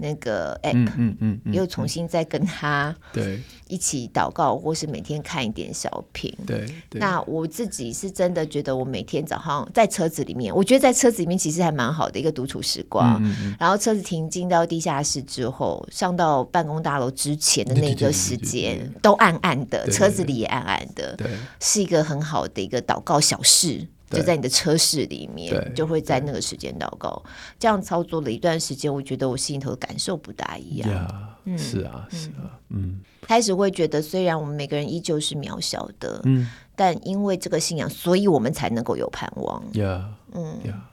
[0.02, 1.54] 那个 app，嗯嗯，嗯，嗯。
[1.54, 3.40] 又重新再跟他对。
[3.68, 6.36] 一起祷告，或是每天看一点小品。
[6.46, 7.00] 对，对。
[7.00, 13.18] 那我自己是真的觉得，我每天早上在车子里面，我觉得在车子里面其实还蛮好的一个独处时光。
[13.24, 21.30] 嗯嗯、然后车子停进到地下室之后，上到办公大楼之前的那个时间都暗暗的，车子里也暗暗的，对，
[21.62, 23.88] 是一个很好的一个祷告小事。
[24.12, 27.24] 就在你的车室里面，就会在那个时间祷告。
[27.58, 31.34] 这样操作了一段时间，我觉得我心里头的感受不大一样。
[31.46, 33.00] 嗯，是啊，是啊，嗯。
[33.22, 39.64] 开始会觉得，虽然我们每个人依旧是渺小的，嗯，但因为这个信仰，所以我们才能够有盼望。
[39.74, 40.90] 呀，嗯，呀，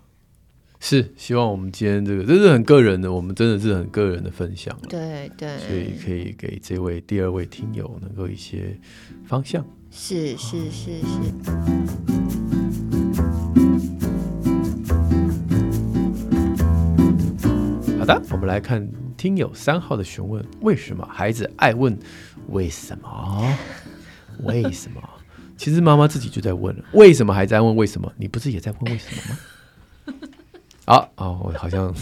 [0.78, 1.12] 是。
[1.16, 4.78] 希望我们今天这个，这是很个人的，我们真的是很个人的分享。
[4.88, 8.78] 对对，所以可以给这位第二位听友能够一些
[9.26, 9.64] 方向。
[9.90, 12.38] 是是是是。
[18.09, 21.97] 的，我们来看听友三号的询问：为什么孩子爱问
[22.49, 23.55] 为什么？
[24.44, 25.03] 为什么？
[25.59, 28.11] 其实妈妈自己就在问了：为什么还在问为什么？
[28.16, 30.18] 你不是也在问为什么吗？
[30.87, 31.94] 好哦，我好像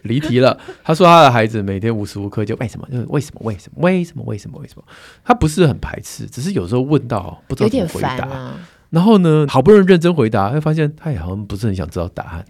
[0.00, 0.58] 离题了。
[0.82, 2.88] 他说他的孩子每天无时无刻就为什么？
[2.90, 3.40] 就是为什么？
[3.44, 3.82] 为什么？
[3.82, 4.24] 为什么？
[4.24, 4.58] 为什么？
[4.60, 4.84] 为什么？
[5.22, 8.24] 他不是很排斥，只是有时候问到不知道怎么回答。
[8.28, 12.46] 啊、然后呢，好不容易认真回答，会发现他也好像不是很想知道答案。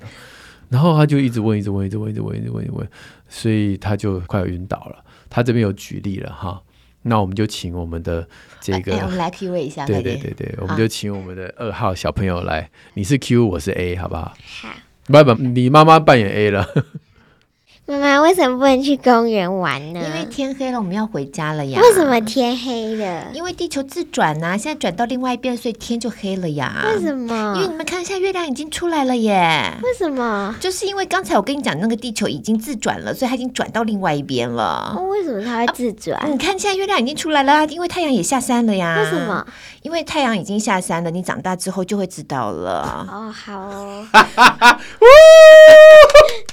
[0.68, 2.88] 然后他就一直问，一直问，一直问，一直问，一直问，一直问，
[3.28, 5.04] 所以他就快要晕倒了。
[5.28, 6.60] 他这边有举例了哈，
[7.02, 8.26] 那我们就请我们的
[8.60, 14.34] 这个，我们来 Q 一下，对对对对，我们就请我们的二号小朋友来，你是 Q，我是 A，好不好？
[14.62, 14.68] 好，
[15.06, 16.66] 不不，你妈妈扮演 A 了。
[17.88, 20.00] 妈妈，为什么不能去公园玩呢？
[20.04, 21.80] 因为天黑了，我们要回家了呀。
[21.80, 23.28] 为什么天黑了？
[23.32, 26.82] 因为地球自转呐、啊，现在转到另外一边，所以天就黑了呀。
[26.84, 27.54] 为什么？
[27.54, 29.72] 因为你们看一下，月亮已经出来了耶。
[29.84, 30.52] 为什么？
[30.58, 34.92] 就是因为刚才我跟你讲，那个地球已经自转了，所以它已经转到另外一边了。
[34.98, 36.20] 哦，为什么它会自转？
[36.20, 38.96] 啊，你看现在月亮已经出来了，因为太阳也下山了呀。
[38.98, 39.46] 为什么？
[39.82, 43.06] 因为太阳已经下山了，你长大之后就会知道了。
[43.08, 44.04] 哦，好哦。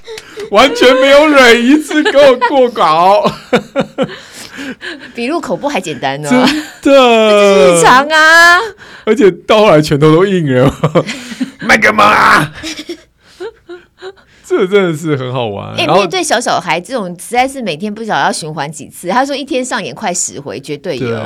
[0.51, 3.23] 完全没有忍一次给我过稿，
[5.15, 6.29] 比入口部还简单呢，
[6.81, 8.59] 真的， 日常啊，
[9.05, 10.73] 而且到后来拳头都硬了，
[11.61, 12.53] 卖个萌啊！
[14.45, 15.73] 这真的是很好玩。
[15.75, 19.07] 哎、欸，面对小小孩这种，实在是每天不晓得要循环几次。
[19.07, 21.19] 他说一天上演快十回，绝对有。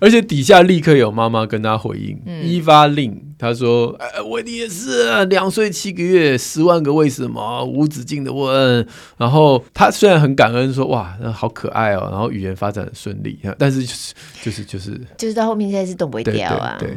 [0.00, 8.84] 而且底下立刻有妈妈跟他回应，一发令他说：“哎，我也是两岁七个月，十万个为什么，无止境的问。”
[9.16, 16.76] 然后他虽然很感恩说：“哇，那好可爱哦。”然后语言发展很顺利，但是就是就是就是就是到后面现在是动不会掉啊。
[16.80, 16.88] 对，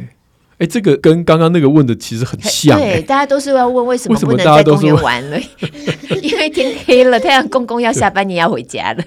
[0.57, 2.79] 哎，这个跟刚刚那个问的其实很像。
[2.79, 5.39] 对，大家都是要问为什么不能在公园玩了？
[6.23, 9.03] 因为天黑了，太阳公公要下班，你要回家了。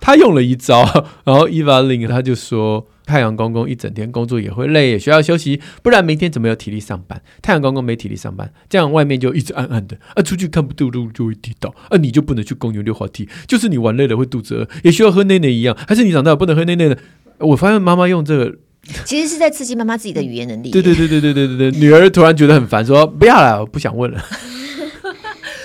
[0.00, 0.84] 他用了一招，
[1.24, 2.86] 然后伊娃令他就说。
[3.08, 7.20] 太阳公公一整天工作也会累，也需要休息，不然明天怎么有体力上班？
[7.40, 16.98] 太阳公公没体力上班，这样外面就一直暗暗的啊，出去看不到路就会跌倒啊，你就不能去公园溜滑梯，就是你玩累了会肚子饿，也需要喝奶奶一样，还是你长大不能喝奶奶的？
[17.38, 18.54] 我发现妈妈用这个，
[19.06, 20.70] 其实是在刺激妈妈自己的语言能力。
[20.70, 24.22] 对对对对对对对对，女儿突然觉得很烦，说不要了，我不想问了。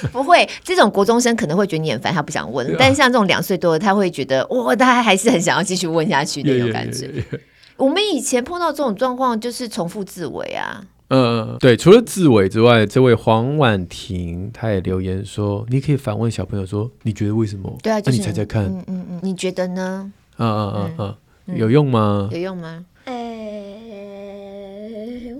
[0.12, 2.76] 不会，这种国中生可能会觉得你很烦，他不想问。
[2.78, 7.08] 但是像这种两岁多的，他会觉得哇，他还是很想要继续问下去的那种感觉。
[7.08, 7.40] Yeah, yeah, yeah, yeah.
[7.78, 10.84] 我们以前碰到这种状况，就是重复自慰啊。
[11.10, 17.76] 嗯，对，除了自慰之外，这位黄婉婷她也留言说，你可以反问小朋友说，你觉得为什么？
[17.84, 20.12] 对啊，就是、那你猜猜看，嗯嗯嗯，你觉得呢？
[20.38, 21.16] 嗯嗯嗯嗯，
[21.48, 22.30] 嗯有用吗？
[22.32, 22.86] 有用吗？
[23.06, 23.14] 呃，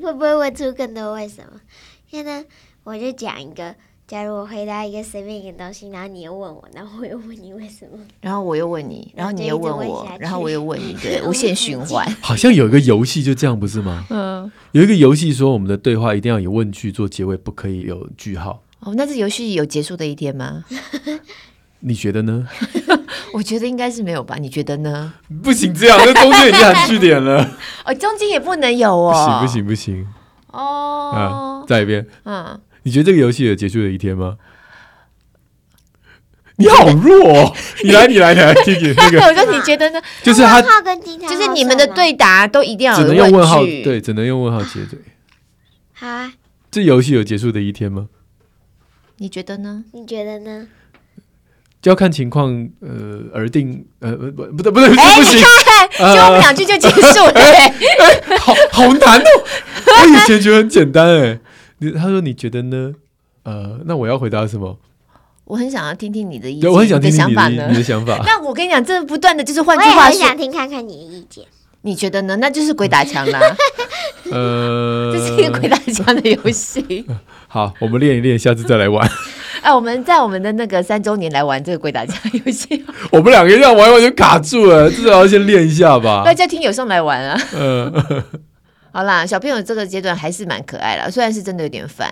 [0.02, 1.60] 会不会问出更多为什么？
[2.12, 2.44] 现在
[2.84, 3.74] 我就讲一个。
[4.06, 12.06] 假如我回答一个随便一个东西，然后你又问我，然后我又问你为什么，然后我又问你，然后你又问我然后我又问你，对， 无限循环。
[12.22, 14.04] 好像有一个游戏就这样，不是吗？
[14.10, 18.62] 嗯，有一个游戏说，我们的对话一定要以问句做结尾，不可以有句号。
[18.82, 20.66] 哦，那这游戏有结束的一天吗？
[21.80, 22.48] 你觉得呢？
[23.34, 24.36] 我觉得应该是没有吧？
[24.36, 25.14] 你觉得呢？
[25.42, 27.50] 不行，这样那中间已经含句点了。
[27.86, 29.40] 哦，中间也不能有哦。
[29.42, 30.08] 不行，不行，不行。
[30.52, 32.06] 哦啊，，再一遍。
[32.26, 34.38] 嗯，你觉得这个游戏有结束的一天吗？
[36.58, 37.56] 你好弱哦！
[37.84, 40.00] 你来，你来，你来听听那个，我说你觉得呢？
[40.22, 44.88] 就是他就是你们的对答都一定要只能用问号，对，只能用问号结尾。
[45.94, 46.32] 好啊，
[46.70, 48.08] 这游戏有结束的一天吗？
[49.18, 49.86] 你觉得呢？
[49.94, 50.68] 你觉得呢？
[51.82, 53.86] 就要看情况，呃，而定。
[54.00, 57.32] 呃，不，不，不对，不对，哎，不行，你看，呃 就我们两句就结束了。
[57.32, 57.74] 欸
[58.40, 59.26] 好好难哦。
[59.88, 61.40] 我以前觉得很简单哎。
[61.84, 62.94] 你他说你觉得呢？
[63.44, 64.80] 呃，那我要回答什么？
[65.46, 67.76] 我很想要听听你的意见，对，我很想听听你的想法呢你。
[67.76, 68.18] 的想法。
[68.26, 71.44] 那我跟你讲，这不断的就是换我句话说也很想，听看看你的意见。
[71.86, 72.38] 你觉得呢？
[72.38, 73.40] 那就是鬼打墙啦，
[74.32, 77.06] 呃， 这是一个鬼打墙的游戏。
[77.50, 79.06] 好，我们练一练，下次再来玩。
[79.62, 86.34] 哎，我们在我们的那个三周年来玩这个鬼打墙游戏，我们两个这样玩一玩就卡住了，至少要先练一下吧大。
[86.34, 87.38] 家听友上来玩啊。
[87.52, 88.24] 呃，
[88.94, 92.08] 好啦，小朋友这个阶段还是蛮可爱啦，虽然是真的有点烦。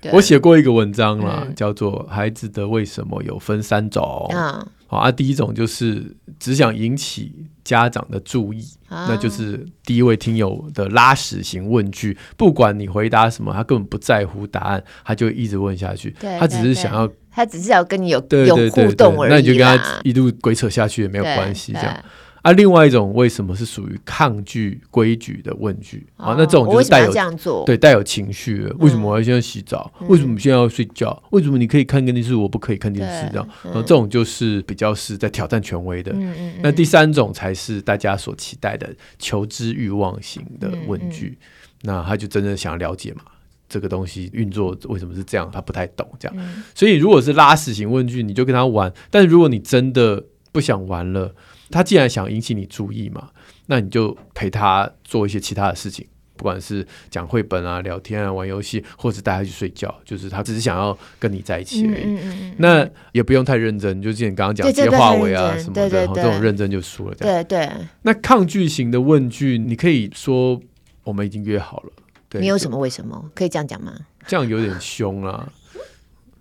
[0.00, 4.02] 对，我写过一个文章啦，嗯叫做《孩子的为什么》，有分三种。
[4.32, 16.16] 啊，好啊，第一种就是只想引起家长的注意，啊那就是第一位听友的拉屎型问句，不管你回答什么，他根本不在乎答案，他就一直问下去。
[16.18, 22.04] 对他只是想要他只是要跟你有有互动而已那你就跟他一路鬼扯下去也没有关系，对这样。
[22.42, 26.32] 啊，另外一种为什么是属于抗拒规矩的问句啊？
[26.32, 27.64] 哦那这种就是带有这样做？
[27.64, 28.66] 对带有情绪。
[28.80, 29.90] 为什么我要现在洗澡？
[30.00, 31.22] 嗯为什么现在要睡觉？
[31.30, 33.26] 为什么你可以看电视，我不可以看电视？
[33.28, 36.12] 对这样，然后这种就是比较是在挑战权威的。
[36.12, 41.46] 嗯嗯那第三种才是大家所期待的求知欲望型的问句，嗯
[41.82, 43.22] 那他就真的想要了解嘛，
[43.68, 46.36] 这个东西运作为什么是这样，他不太懂这样。
[46.36, 51.34] 嗯所以如果是拉屎型问句，你就跟他玩；但是如果你真的不想玩了，
[51.72, 53.30] 他既然想引起你注意嘛，
[53.66, 56.06] 那你就陪他做一些其他的事情。
[56.34, 62.02] 不管是讲绘本啊、聊天啊、玩游戏，或者带他去睡觉，就是他只是想要跟你在一起而已。
[62.04, 67.14] 嗯嗯嗯那也不用太认真，就像你刚刚讲接话尾啊什么的，对对对哦这种认真就输了。
[67.14, 67.70] 对对，
[68.02, 70.60] 那抗拒型的问句，你可以说
[71.04, 71.92] 我们已经约好了。
[72.28, 73.94] 对，你有什么为什么可以这样讲吗？
[74.26, 75.52] 这样有点凶啊！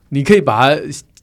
[0.10, 0.82] 你可以把它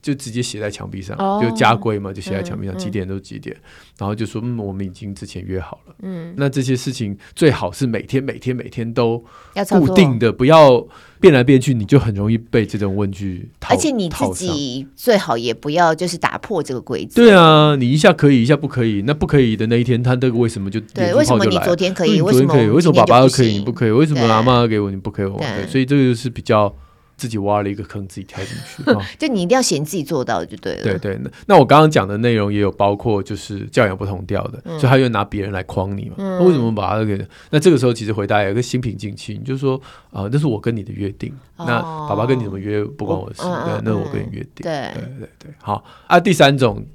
[0.08, 3.54] 就直接写在墙壁上，哦就家规嘛，就写在墙壁上，几点都几点，
[3.98, 5.94] 然后就说嗯，我们已经之前约好了。
[6.00, 10.82] 嗯，那这些事情最好是每天每天每天都要固定的，不要
[11.20, 13.74] 变来变去，你就很容易被这种问句套。
[13.74, 17.22] 而且你自己最好也不要就是打破这个规则。
[17.22, 22.18] 对啊，你一下可以，一下不可以，那不可以的那一天，他这个为什么就对，为什么你昨天可以？
[22.20, 22.68] 嗯为什么昨天可以？
[22.70, 23.90] 为什么爸爸可以你不可以？
[23.90, 25.26] 为什么对阿妈给我你不可以？
[25.26, 26.74] 我对对，所以这个就是比较
[27.18, 29.06] 自己挖了一个坑，自己跳进去啊。
[29.18, 30.82] 就你一定要嫌自己做到就对了。
[30.82, 36.14] 对对，那那我刚刚讲的内容也有包括就是教养不同调的，嗯所以他就拿别人来框你嘛。
[36.16, 37.18] 那为什么把他给？
[37.50, 39.78] 那这个时候其实回答有一个心平气静，你就说
[40.12, 41.30] 啊，那是我跟你的约定。
[41.56, 44.62] 哦那爸爸跟你怎么约不关我的事，那是我嗯跟你约定。
[44.62, 46.20] 对对对对，好啊。
[46.20, 46.86] 第三种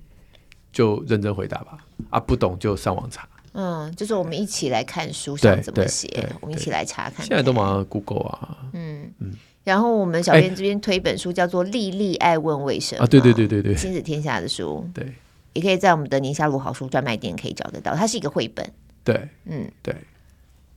[0.71, 1.77] 就认真回答吧，
[2.09, 3.27] 啊，不懂就上网查。
[3.55, 7.25] 嗯，就是我们一起来看书上对对怎么写，我们一起来查看看。
[7.27, 15.05] 现在都忙 Google 啊嗯嗯然后我们小编这边推一本书，叫做《莉莉爱问为什么》啊，对对对对对亲子天下的书，对
[15.53, 17.95] 也可以在我们的宁夏路好书专卖店可以找得到。
[17.95, 18.67] 它是一个绘本，
[19.03, 19.95] 对嗯，对，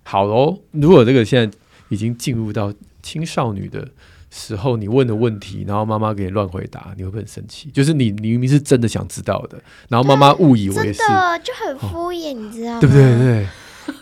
[0.05, 0.59] 好喽。
[0.71, 2.73] 如果这个现在已经进入到
[3.03, 3.89] 青少女的
[4.31, 7.71] 时候，你问的问题，然后妈妈给你乱回答，你会不会很生气？
[7.71, 12.81] 就是你你明明是真的想知道的，然后妈妈误以为真是，的就很敷衍，你知道吗？
[12.81, 13.47] 对不对？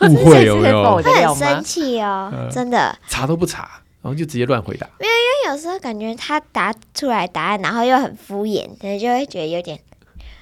[0.00, 0.96] 对，误会有没有？
[0.96, 1.62] 很生？
[1.62, 2.98] 气哦，嗯真的。
[3.06, 4.86] 查都不查，然后就直接乱回答。
[5.00, 9.80] 没有因为有时候感觉他答出来答案，然后又很敷衍，可能就会觉得有点，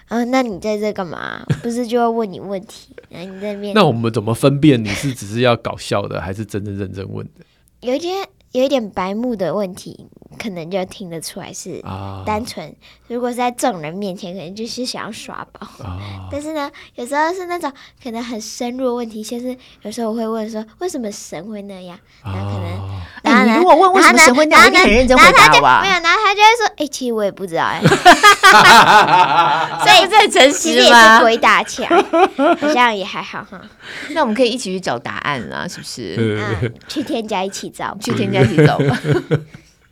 [0.09, 1.47] 嗯、那你在这干嘛？
[1.63, 7.45] 不是就会问你问题，然后你在面那我们怎么分辨你是只是要搞笑的，还是真的认真问的
[7.83, 10.07] 有一点有一点白目的问题，
[10.39, 12.23] 可能就听得出来是啊？
[12.27, 12.75] 单纯。
[13.09, 15.67] 如果是在众人面前，可能就是想要耍宝。
[15.85, 15.99] 啊，
[16.31, 21.99] 但是呢，有时候是那种可能很深入的问题，就是有时候我会问说，为什么神会那样？
[22.25, 27.81] 然后可能，啊然后呢哎你如果问为什么神会那样，然后呢我很认真然后他就没有，然后他就会说，哎、其实我也不知道、哎，
[29.85, 31.21] 所以不是很诚其实也是？
[31.21, 31.87] 鬼打墙，
[32.61, 33.61] 好像也还好哈。
[34.11, 36.73] 那我们可以一起去找答案啦，是不是？
[36.89, 37.97] 去添加一起找。
[38.01, 39.01] 去添加一起找吧。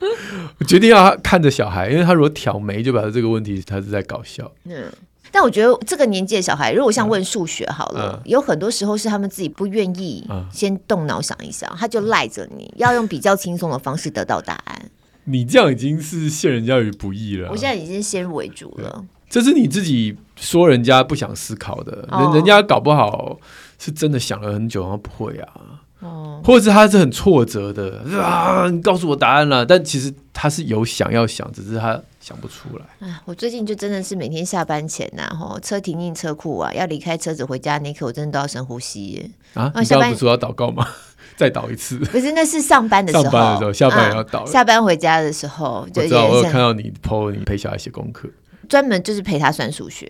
[0.59, 4.51] 我决定要他看着小孩，因为他如果挑眉，就表示这个问题他是在搞笑。
[4.65, 4.93] 嗯。
[5.33, 14.91] 但我觉得这个年纪的小孩，如果像问数学好了，嗯、有很多时候是他们自己不愿意先动脑想一想，他就赖着你要用比较轻松的方式得到答案。
[15.25, 17.49] 你这样已经是陷人家于不义了。
[17.49, 19.05] 我现在已经先入为主了。
[19.29, 23.39] 这是你自己说人家不想思考的，人、哦、人家搞不好
[23.79, 25.80] 是真的想了很久，然后不会啊。
[26.01, 32.85] 哦，或者是他是很挫折的啊，你告诉我答案了，但其实他是有想要想，只是他想不出来。
[33.01, 39.31] 哎，我最近就真的是每天下班前呐、啊，吼，车停进车库啊，要离开车子回家那刻，我真的都要深呼吸耶。
[39.55, 40.87] 啊，你刚刚不是要祷告吗？
[41.37, 41.99] 再祷一次？
[41.99, 44.47] 不是，那是上班的时候，上班的时候，下班也要祷、嗯。
[44.47, 48.29] 下班回家的时候，就我知道，我有看到你 po 你陪小孩写功课，
[48.69, 50.07] 专门就是陪他算数学。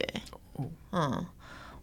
[0.93, 1.25] 嗯，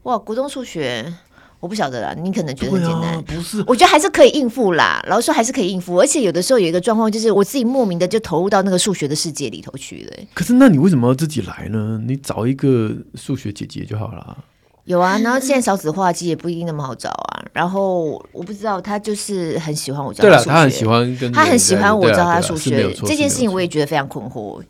[0.04, 1.14] 哇，国中数学。
[1.60, 3.64] 我不晓得啦，你可能觉得很简单，啊、不是？
[3.66, 5.04] 我觉得还是可以应付啦。
[5.08, 10.24] 老师说还是可以应付，而且有的时候有一个状况，就是我自己莫名的就投入到那个数学的世界里头去了。
[10.34, 12.00] 可是，那你为什么要自己来呢？
[12.06, 14.38] 你找一个数学姐姐就好了。
[14.86, 17.44] 有啊，然后现在少子化其实也不一定那么好找啊。
[17.52, 24.62] 然后我不知道他就是很喜欢我教他数学，对了，他很喜欢跟他很喜欢我教他数学这件事情，我也觉得非常困惑。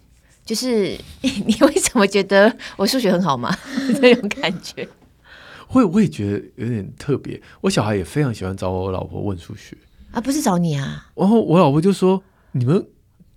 [0.45, 3.53] 就是 你为什么觉得我数学很好吗？
[4.01, 4.87] 这种感觉。
[5.67, 7.39] 会，我也觉得有点特别。
[7.61, 9.77] 我小孩也非常喜欢找我老婆问数学
[10.11, 11.05] 啊，不是找你啊。
[11.13, 12.83] 然后我老婆就说：“你们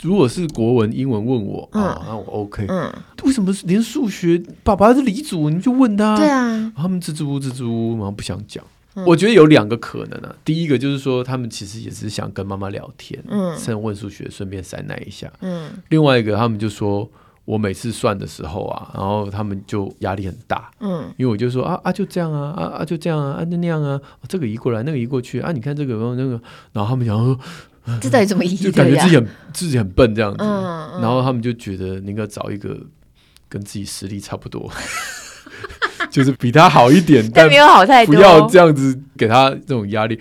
[0.00, 2.64] 如果是国文、英文问我、嗯、啊，那我 OK。
[2.68, 2.92] 嗯，
[3.24, 4.40] 为什么连数学？
[4.62, 6.16] 爸爸是李祖，你就问他。
[6.16, 8.64] 对啊，他们支支吾吾、支支吾吾，然后不想讲。
[8.94, 10.34] 嗯、我觉得有两个可能啊。
[10.44, 15.30] 第一个就是说，他们其实也是想跟妈妈聊天，嗯，趁问数学顺便塞奶一下。
[15.40, 17.10] 嗯，另外一个他们就说。
[17.50, 26.40] 我每次算的时候啊，然后他们就压力很大，嗯，因为我就说啊啊就这样啊啊啊就这样啊啊就那样啊，这个移过来那个移过去啊，你看这个然后那个，
[26.72, 27.36] 然后他们想说
[28.00, 28.54] 这到底怎么移？
[28.54, 32.78] 就感觉自己很自己很笨这样子，嗯嗯、然后他们就觉得你应该找一个
[33.48, 34.70] 跟自己实力差不多，
[36.08, 40.20] 就是比他好一点， 但没有好太多，不要这样子给他这种压力。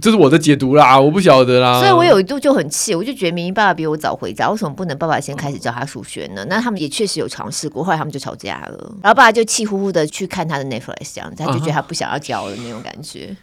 [0.00, 1.80] 这是我的解读啦，我不晓得啦。
[1.80, 6.44] 所以我有一度就很气，我就觉得明明爸爸比我早回家，为什么不能爸爸先开始教他数学呢？
[6.48, 8.78] 那他们也确实有尝试过，后来他们就吵架了。
[9.02, 13.34] 然后爸爸就气呼呼的去看他的 Netflix，这样子，他就觉得他不想要教了那种感觉。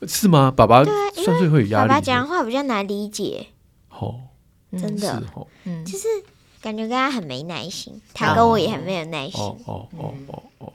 [0.00, 0.50] 啊、是吗？
[0.50, 1.88] 爸爸算是会有压力。
[1.88, 3.48] 爸爸讲话比较难理解。
[3.90, 4.14] 哦，
[4.72, 6.08] 真的，哦、嗯，就是
[6.62, 9.38] 感觉跟他很没耐心，他跟我也很没有耐心。
[9.40, 10.72] 哦哦哦哦哦。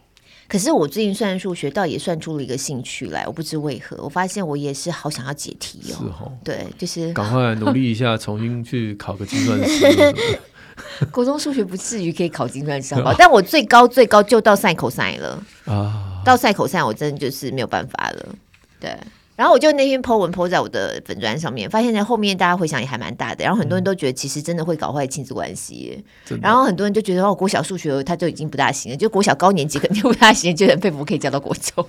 [0.50, 3.24] 可是我最近算数学，倒也算出了一个兴趣来。
[3.28, 5.96] 我不知为何，我发现我也是好想要解题哦。
[5.96, 10.16] 是哦，对，就是赶快努力一下，重新去考个精算师。
[11.12, 13.14] 国中数学不至于可以考精算师，好不好？
[13.20, 16.22] 但我最高最高就到赛口赛了啊！
[16.26, 18.36] 到赛口赛，我真的就是没有办法了。
[18.80, 18.98] 对。
[19.40, 23.42] 然后我就那篇 po 文 po 在我的粉砖上面，发现在后面大家回响也还蛮大的。
[23.42, 26.04] 然后很多人都觉得其实真的会搞坏亲子关系。
[26.42, 31.88] 然后很多人就觉得哦，国小数学他就已经不大行了，就国小高年级肯定不大行，就很佩服可以教到国中。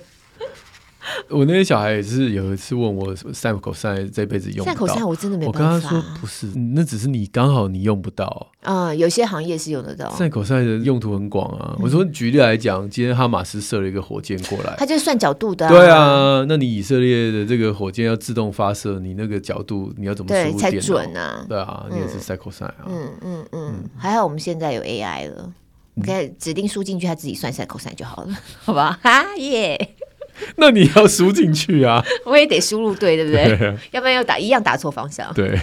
[1.29, 4.93] 我那些小孩也是有一次问我，sin、cos 这辈子用不到。
[4.93, 5.65] sin、cos 我真的没办法。
[5.65, 8.25] 我跟他说不是，那只是你刚好你用不到。
[8.61, 10.09] 啊、嗯，有些行业是用得到。
[10.09, 11.73] sin、cos 的用途很广啊。
[11.77, 15.69] 嗯、我说举例来讲，今天哈马斯射了一个火箭过来，他就算角度的、啊。
[15.69, 21.45] 对啊，那你以色列的这个火箭要自动发射，你那个角度你要怎么输入才准啊？
[21.47, 22.73] 对啊，你也是 sin、cos 啊。
[22.87, 25.51] 嗯嗯嗯，嗯，还好我们现在有 AI 了，
[25.95, 28.99] 你可以指定输进去，他自己算 sin、cos 就好了， 好吧？
[29.01, 29.95] 哈耶。
[30.57, 32.03] 那你要输进去啊！
[32.25, 33.77] 我也得输入对，对不对？
[33.91, 35.33] 要不然又打一样打错方向。
[35.33, 35.59] 对，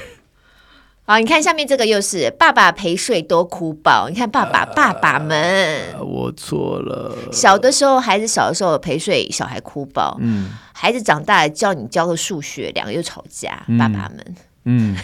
[1.04, 4.08] 好，你看下面这个又是爸爸陪睡多哭爆。
[4.08, 7.16] 你看爸爸、呃、爸爸们，我错了。
[7.32, 10.16] 小的时候孩子小的时候陪睡，小孩哭爆。
[10.20, 13.64] 嗯，孩子长大了教你教个数学，两个又吵架。
[13.68, 14.96] 嗯、爸爸们，嗯，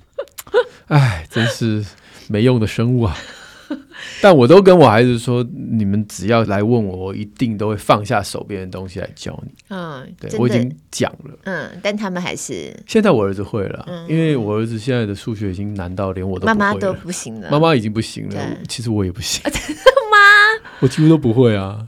[0.88, 1.84] 哎，真是
[2.28, 3.16] 没用的生物啊。
[4.20, 9.52] 但我都跟我孩子说，你们只要来问我，我一定都会放下手边的东西来教你。
[9.68, 11.38] 嗯，对，我已经讲了。
[11.44, 18.40] 嗯，但他们还是现在我儿子会了，嗯、因为我儿子现在的数学已经难到连我都妈妈都不行了，妈妈已经不行了。
[18.68, 20.68] 其实我也不行，真的吗？
[20.80, 21.86] 我几乎都不会啊。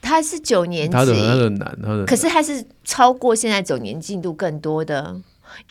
[0.00, 5.16] 他是九年级，他的他的难，他的，可是他是超过现在九年进度更多的。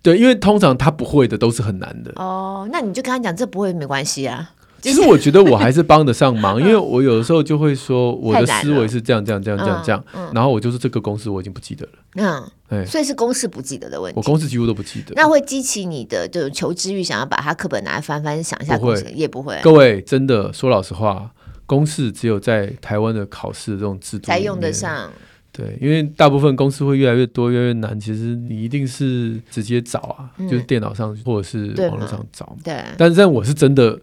[0.01, 2.11] 对，因为通常他不会的都是很难的。
[2.15, 4.51] 哦，那你就跟他讲，这不会没关系啊。
[4.85, 11.91] 其实我觉得我还是帮得上忙， 因为我有的时候就会说我的思维是这样这样这样这样这样，然后我就是这个公式我已经不记得了。
[12.15, 14.17] 嗯，哎，所以是公式不记得的问题。
[14.17, 15.13] 我公式几乎都不记得。
[15.15, 19.59] 那会激起你的这种求知欲，想要把他课本拿来翻翻，想一下公式，也不会。
[19.63, 21.31] 各位真的说老实话，
[21.65, 25.11] 公式只有在台湾的考试这种制度才用得上。
[25.51, 27.97] 对，因为大部分公司会越来越多，越来越难。
[27.97, 32.53] 其实你一定是直接找啊，嗯、就是电脑上或者是网络上找。
[32.61, 33.97] 对，但是但我是真的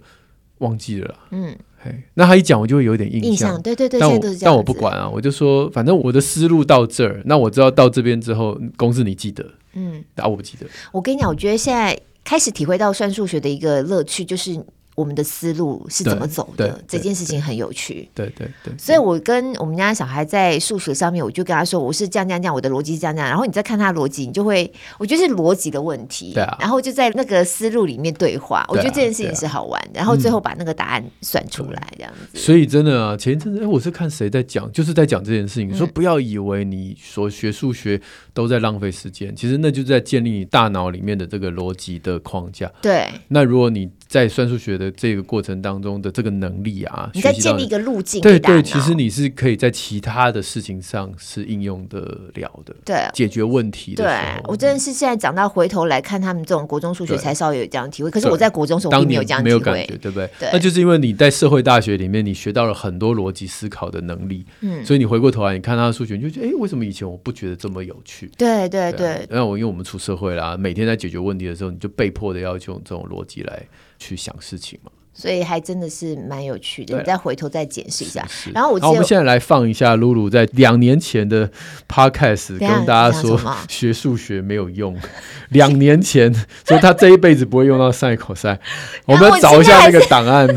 [0.62, 1.14] 忘记了。
[1.30, 3.30] 嗯，嘿，那他一讲，我就会有点印象。
[3.30, 9.44] 印象，对对对，但我但我不管啊，我就说，反正我的思路到这儿，那我知道到这边之后，公式你记得，
[9.74, 10.66] 嗯，但我不记得。
[10.90, 14.58] 我跟你讲，我觉得现在开始体会到算数学的一个乐趣，就是。
[15.02, 16.80] 我们的思路是怎么走的？
[16.86, 18.08] 这件事情很有趣。
[18.14, 23.28] 对对对，所以我跟我们家小孩在数学上面，我就跟他说，我是这样这样这样，我的逻辑是这样这样。
[23.28, 26.32] 然后你再看他的逻辑，你就会，我觉得是逻辑的问题。
[26.34, 26.56] 对啊。
[26.60, 29.82] 然后就在那个思路里面对话，我觉得这件事情是好玩。
[29.92, 32.38] 然后最后把那个答案算出来，这样子。
[32.38, 38.00] 所以真的啊，前一阵子，哎，我是看谁在讲，就是在讲这件事情，说不要以为你所学数学
[38.32, 42.70] 都在浪费时间，其实那就在建立你大脑里面的这个逻辑的框架。
[42.80, 43.08] 对。
[43.28, 48.20] 那如果你在算数学的这个过程当中的这个能力啊，你在建立一个路径。
[48.20, 51.98] 对对，其实你是可以在其他的事情上是应用得
[52.34, 52.74] 了的。
[52.84, 54.04] 对，解决问题的。
[54.04, 54.12] 对，
[54.44, 58.10] 我真的是现在长大回头来看他们这种国中数学，才稍微有这样体会。
[58.10, 60.28] 可是我在国中时候并没有这样体会，感觉，对不对？
[60.38, 64.44] 对，那就是因为你在社会大学里面，你学到了很多逻辑思考的能力。
[64.60, 68.30] 嗯，所以你回过头来，你看他的数学，你就觉得，哎，为什么以前我不觉得这么有趣？
[68.36, 69.26] 对对对。
[69.30, 73.62] 那我因为我们出社会啦，每天在解决问题的时候，你就被迫的要用这种逻辑来。
[74.02, 76.96] 去想事情嘛，所以还真的是蛮有趣的。
[76.96, 81.50] 啊、你再回头再检视一下，然后我，我们现在来放一下露露在两年前的
[81.88, 84.96] podcast，跟大家说学数学没有用。
[85.50, 86.32] 两年前
[86.66, 88.58] 说他这一辈子不会用到 sin cos，
[89.06, 90.48] 我们找一下那个档案。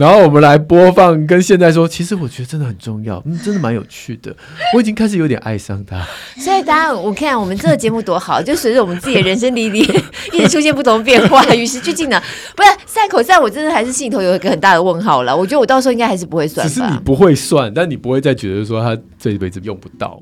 [0.00, 4.34] 然后我们来播放，跟现在说，其实我觉得真的很重要，嗯，真的蛮有趣的。
[4.74, 6.02] 我已经开始有点爱上他。
[6.38, 9.86] 所以大家，我看我们这个节目多好，就随着我们自己的人生历练，
[10.32, 12.18] 一直出现不同变化，与时俱进的。
[12.56, 15.36] 不是赛口赛，我真的还是心里头有一个很大的问号了。
[15.36, 16.66] 我觉得我到时候应该还是不会算。
[16.66, 20.18] 只是你不会算，但你不会再觉得说他这一辈子用不到。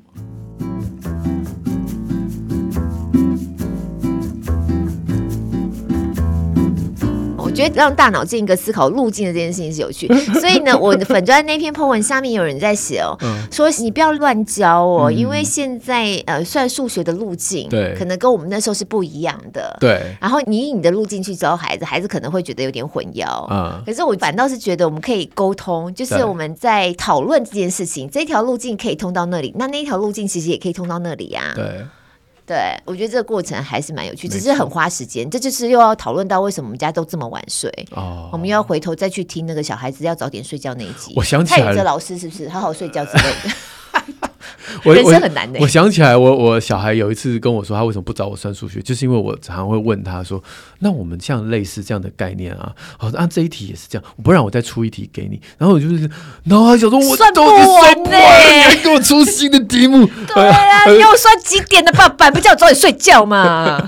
[7.59, 10.07] 觉得让大脑进一个思考路径的这件事情是有趣，
[10.41, 20.17] 所以呢，我的粉专那篇 po 文下面有人在写哦，嗯、说你不要乱教哦，嗯、因为现在呃算数学的路径，对，可能跟我们那时候是不一样的，对。
[20.21, 23.83] 然后你以你的路径去教孩子，孩子可能会觉得有点混淆，嗯。
[23.85, 31.65] 可是我反倒是觉得我们可以沟通，就是我们在讨论这件事情，这条路径可以通到那里，那那条路径其实也可以通到那里呀、啊，对。
[32.49, 35.29] 对，我觉得这个过程还是蛮有趣，只是很花时间。
[35.29, 37.71] 这就是又要讨论到为什么我们家都这么晚睡。
[37.91, 41.13] 哦，我们又要回头再去听那个小孩子要早点睡觉那一集。
[41.15, 43.51] 我想起来了，蔡宇哲老师是不是好好睡觉之类的？
[44.84, 45.59] 我人生很难的。
[45.61, 50.43] 我想起来，我我小孩有一次跟我说，他为什么不找我算数学，就是因为我常常会问他说
[50.80, 56.09] ：“那我们像类似这样的概念啊，好，那这一题也是这样，不然我再出一题给你。”然后我就是，
[56.45, 60.07] 然后他想说：“我算不完呢，你还给我出新的题目？
[60.34, 63.80] 对啊， 你要算几点的爸爸，不叫我早点睡觉嘛？”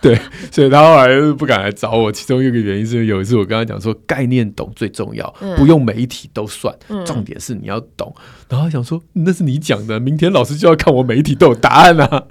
[0.00, 0.18] 对，
[0.50, 2.12] 所以他后来就是不敢来找我。
[2.12, 6.74] 其中一个原因是有一次我跟他讲说，概念懂最重要，不用每一题都算，
[7.04, 8.14] 重点是你要懂。
[8.48, 12.24] 然后他想说，那是你讲的，明天老师就要看我每一题都有答案啊。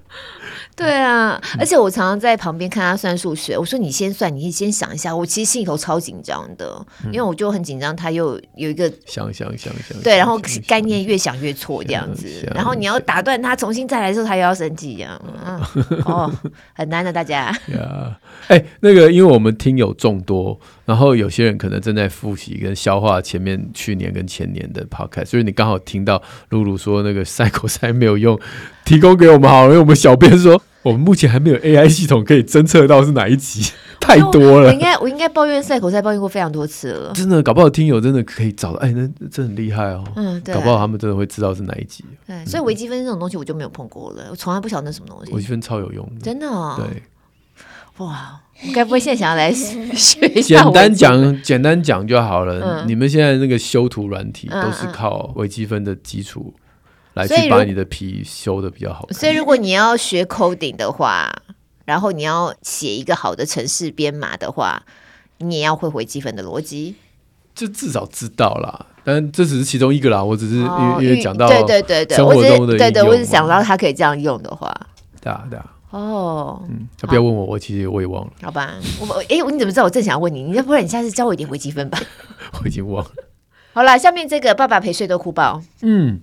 [0.76, 3.58] 对啊，而且我常常在旁边看他算数学。
[3.58, 5.16] 我说你先算，你先想一下。
[5.16, 15.20] 我其实心里头超紧张的，因为我就很紧张，他又有一个想想想想，对，然后概念越想越错这样子，然后你要打断他重新再来的时候，他又要生气这样。
[16.05, 16.32] 哦，
[16.76, 17.45] 很难的，大家。
[17.74, 18.16] 呀，
[18.47, 20.60] 哎，那个，因为我们听友众多。
[20.88, 28.40] 然后有些人可能正在复习跟消化前面去年跟前年的 podcast，所以你刚好听到露露说那个 sin cos 没有用，
[28.86, 33.70] 提供给我们好，因为我们小编说我们目前还没有 AI 系统可以侦测到是哪一集，
[34.00, 34.70] 太多了。
[34.70, 37.12] 我应该我应该抱怨赛口塞抱怨过非常多次了。
[37.14, 40.06] 真的，搞不好听友真的可以找到，哎，那这很厉害哦。
[40.16, 40.56] 嗯，对。
[40.56, 42.06] 搞不好他们真的会知道是哪一集。
[42.26, 45.34] 对，所以微积分这种东西我就没有碰过了，我从来不晓得那什么东西。
[45.34, 46.76] 微积分超有用的，真的哦。
[46.78, 47.04] 对。
[47.98, 48.40] 哇。
[48.66, 50.64] 我该不会现在想要来 学一下？
[50.64, 52.82] 简单讲，简单讲就好了。
[52.82, 56.53] 嗯、你们现在那个修图软体都是靠微积分的基础
[57.14, 59.18] 来去把你的皮修的比较好看。
[59.18, 61.32] 所以，如果你要学 coding 的话，
[61.86, 64.82] 然后你要写一个好的程式编码的话，
[65.38, 66.95] 你也要会微积分的逻辑。
[67.53, 70.24] 就至少知道啦，但这只是其中一个啦。
[70.24, 74.72] 我只是因为、哦、因为讲到对对对对，我只是对对，我只想到它可以这样用的话，
[75.22, 75.66] 对啊对啊。
[75.90, 78.32] 哦，嗯，他不要问我，我其实我也忘了。
[78.42, 80.44] 好吧，我哎，你怎么知道我正想要问你？
[80.44, 81.98] 你要不然你下次教我一点微积分吧。
[82.62, 83.12] 我已经忘了。
[83.74, 85.62] 好了，下面这个爸爸陪睡都哭爆。
[85.82, 86.20] 嗯，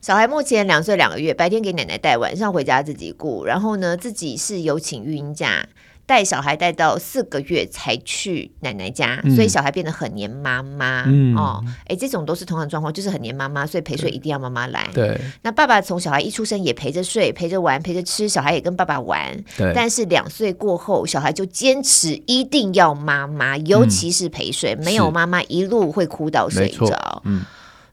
[0.00, 3.44] 小孩目前两岁两个月，白天给奶奶带，晚上回家自己顾。
[3.44, 5.66] 然后呢，自己是有请育婴假。
[6.12, 11.04] 带小孩带到四个月才去奶奶家，嗯、所以小孩变得很黏妈妈。
[11.06, 14.86] 嗯、哦，哎，这种都是同样状况，就是很黏妈妈，所以陪睡一定要妈妈来。
[14.92, 19.34] 对，那爸爸从小孩一出生也陪着睡、陪着玩、陪着吃，小孩也跟爸爸玩。
[19.56, 27.22] 对，但是两岁过后，小孩就坚持一定要妈妈，尤其是陪睡，嗯、没有妈妈一路会哭到睡着。
[27.24, 27.40] 嗯，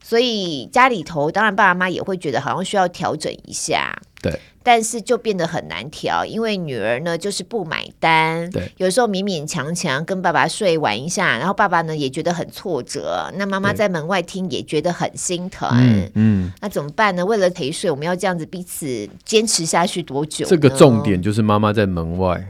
[0.03, 3.97] 所以家里头当然爸爸妈妈也会觉得好像需要调整一下。
[4.22, 4.38] 对。
[4.70, 17.26] 但是就变得很难调，因为女儿呢就是不买单，对，有时候勉勉强强跟爸爸睡玩一下，然后爸爸呢也觉得很挫折，那妈妈在门外听也觉得很心疼，嗯，嗯，那怎么办呢？
[17.26, 20.45] 为了陪睡，我们要这样子彼此坚持下去多久？
[20.45, 22.45] 这个重点就是妈妈在门外，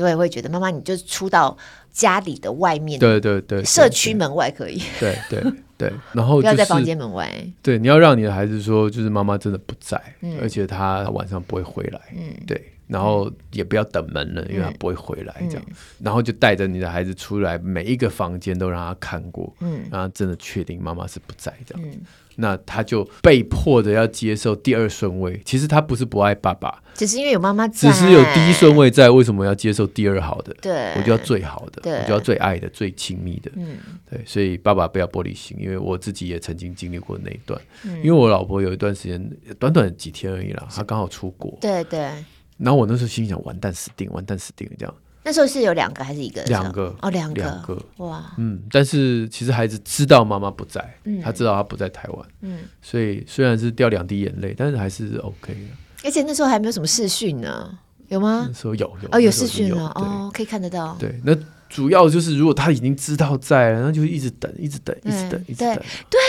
[0.00, 1.56] 对，会觉得妈妈你就出到
[1.92, 5.40] 家里的外面，对对对，社区门外可以，对对。
[5.40, 5.52] 对
[5.88, 7.26] 对，然后、就是、不要在房间门外。
[7.62, 11.98] 对，你要让你的孩子说，就是妈妈真的不在，嗯、而且他晚上不会回来。
[12.14, 15.34] 嗯，对，然后也不要等门了，嗯、因为他不会回来。
[15.48, 21.82] 这样，嗯、然后就带着你的孩子出来，每一个房间都让他看过，嗯，让他真的确定妈妈是不在这样。
[21.82, 21.98] 嗯
[22.40, 25.40] 那他就被迫的要接受第二顺位。
[25.44, 29.10] 其实他不是不爱爸爸，只是因为有妈妈在，只是有第一顺位在。
[29.10, 30.54] 为什么要接受第二好的？
[30.62, 33.50] 对，我就要最好的，我就要最爱的、最亲密的。
[33.56, 33.76] 嗯，
[34.08, 37.60] 对，所以爸爸不要玻璃心，因为我自己也曾经经历过那一段。
[37.84, 41.58] 嗯，因为我老婆有一段时间，短短几天而已啦，她刚好出国。
[41.60, 42.08] 对对。
[42.56, 44.94] 然后我那时候心想：完蛋，死定，完蛋，死定了，这样。
[45.22, 46.42] 那时候是有两个还是一个？
[46.44, 55.60] 两个哦，两个，两个哇，嗯，但是其实孩子知道妈妈不在，嗯，他知道他不在台湾，嗯，所以虽然是掉两滴眼泪，但是还是 OK 的。
[56.04, 58.46] 而且那时候还没有什么视讯呢，有吗？
[58.48, 60.96] 那时候有有哦，有视讯了哦，可以看得到。
[60.98, 61.36] 对，那
[61.70, 65.82] 主要就是如果他已经知道在了，那就一直等，一直等，一直等，一直等。
[66.10, 66.20] 对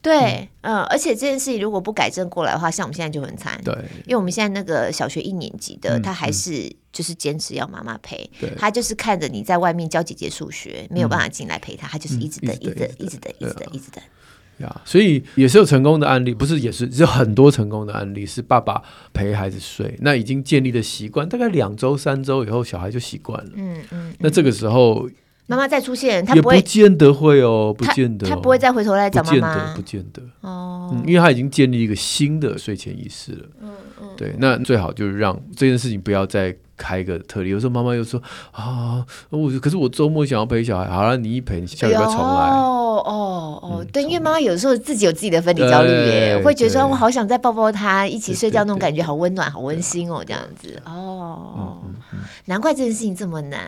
[0.00, 3.60] 对，嗯，而且这件事情如果不改正过来的话，像我们现在就很惨。
[3.64, 3.74] 对，
[4.04, 6.70] 因为我们现在那个小学一年级的，他还是。
[6.92, 8.28] 就是坚持要妈妈陪，
[8.58, 14.02] 他就是看着你在外面教姐姐数学，没有办法进来陪他，他就是一直等，一直等，一直等，一直等，一直等。
[14.60, 18.82] 呀，所以也是有成功的案例，不是也是有很多成功的案例，是爸爸
[19.12, 23.50] 陪孩子睡，那已经建立的习惯，大概两周、三周以后，小孩就习惯了。
[23.54, 24.14] 嗯嗯。
[24.18, 25.08] 那这个时候，
[25.46, 33.46] 妈妈再出现，他也不见得会哦，不见得，他不会再回头来找妈妈，不见得，哦，因为他已经建立一个新的睡前仪式了。
[33.60, 34.08] 嗯嗯。
[34.16, 36.56] 对，那最好就是让这件事情不要再。
[36.82, 38.18] 开个特例，有时候妈妈又说
[38.52, 42.22] 啊，我可是我周末想要陪小孩，好了，你一陪，你下礼拜重来。
[42.22, 43.29] 哦哦
[43.60, 50.80] 哦，对，因为妈妈有时候自己有自己的分离焦虑耶，会觉得说我好想再抱抱他，一起睡觉，那种感觉好温暖，好温馨哦，这样子。
[50.86, 51.78] 哦，
[52.46, 53.58] 难怪这件事情这么难。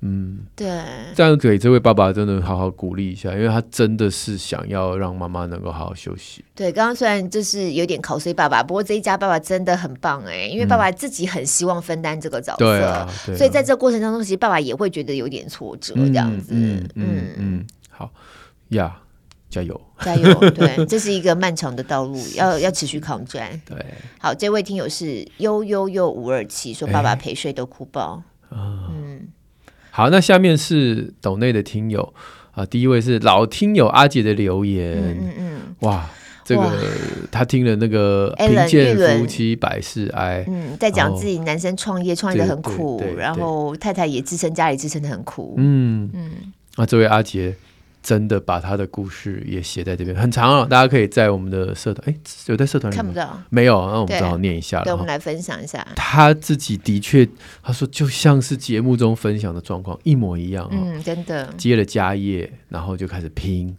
[0.00, 0.80] 嗯，对，
[1.14, 6.44] 这样给这位爸爸真的好好鼓励一下，因为他真的是想要让妈妈能够好好休息。
[6.54, 13.06] 对，刚刚虽然就是有点考碎爸爸，不过这一家爸爸真的很棒哎，因为爸爸自己很希望分担这个角色，对啊，
[13.36, 16.48] 所以在这个过程当中，其实爸爸也会觉得有点挫折，这样子。
[16.52, 16.88] 嗯。
[16.94, 18.10] 嗯嗯，好
[18.68, 18.96] 呀，
[19.48, 20.34] 加油，加油！
[20.50, 23.60] 对，这是一个漫长的道路， 要要持续抗战。
[23.64, 23.76] 对，
[24.18, 28.22] 好，这位听友是悠悠悠五二七，说爸爸陪睡都哭爆。
[28.50, 29.28] 嗯。
[29.90, 32.12] 好，那下面是岛内的听友
[32.50, 35.60] 啊，第一位是老听友阿杰的留言，嗯嗯，嗯。
[35.80, 36.10] 哇，
[36.44, 36.70] 这个
[37.30, 46.10] 他听了那个贫贱夫妻百事哀，嗯，在讲自己男生创业创业的很苦，然后太太也支撑家里支撑的很苦，嗯。
[46.12, 46.30] 嗯，
[46.74, 47.54] 啊，这位阿杰。
[48.06, 54.84] 真的把他的故事也写在这边，很长啊，大家可以在我们的社团，哎，有在社团里看不到，没有，那我们只好念一下了。
[54.84, 55.84] 对，我们来分享一下。
[55.96, 57.28] 他自己的确，
[57.64, 63.76] 他说就像是节目中分享的状况一模一样，嗯，真的接了家业，然后就开始拼，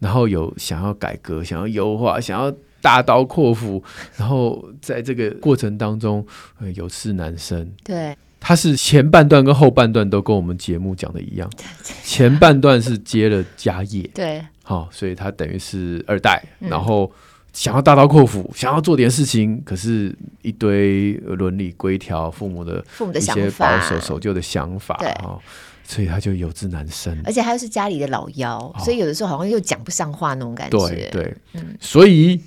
[0.00, 2.52] 然后有想要改革，想要优化，想要
[2.82, 3.80] 大刀阔斧，
[4.16, 6.26] 然后在这个过程当中，
[6.74, 8.16] 有事难伸，对。
[8.40, 11.50] 他是前半段跟后半段都跟我们节目讲的一样，
[12.04, 17.10] 前半段是接了家业，对，好、哦，所以他等于是二代，嗯、然后
[17.52, 25.40] 想要大刀阔斧，想要做点事情，可是一堆伦理规条、父母的父母的一些保守守旧的想法，对、哦，
[25.84, 32.40] 所以他就有志难伸，而且他又是家里的老幺，哦、所以有的时候好像又讲不上话那种感觉，对对，嗯、所以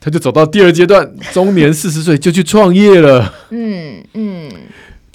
[0.00, 4.48] 他就走到第二阶段，中年四十岁就去创业了，嗯嗯。
[4.48, 4.52] 嗯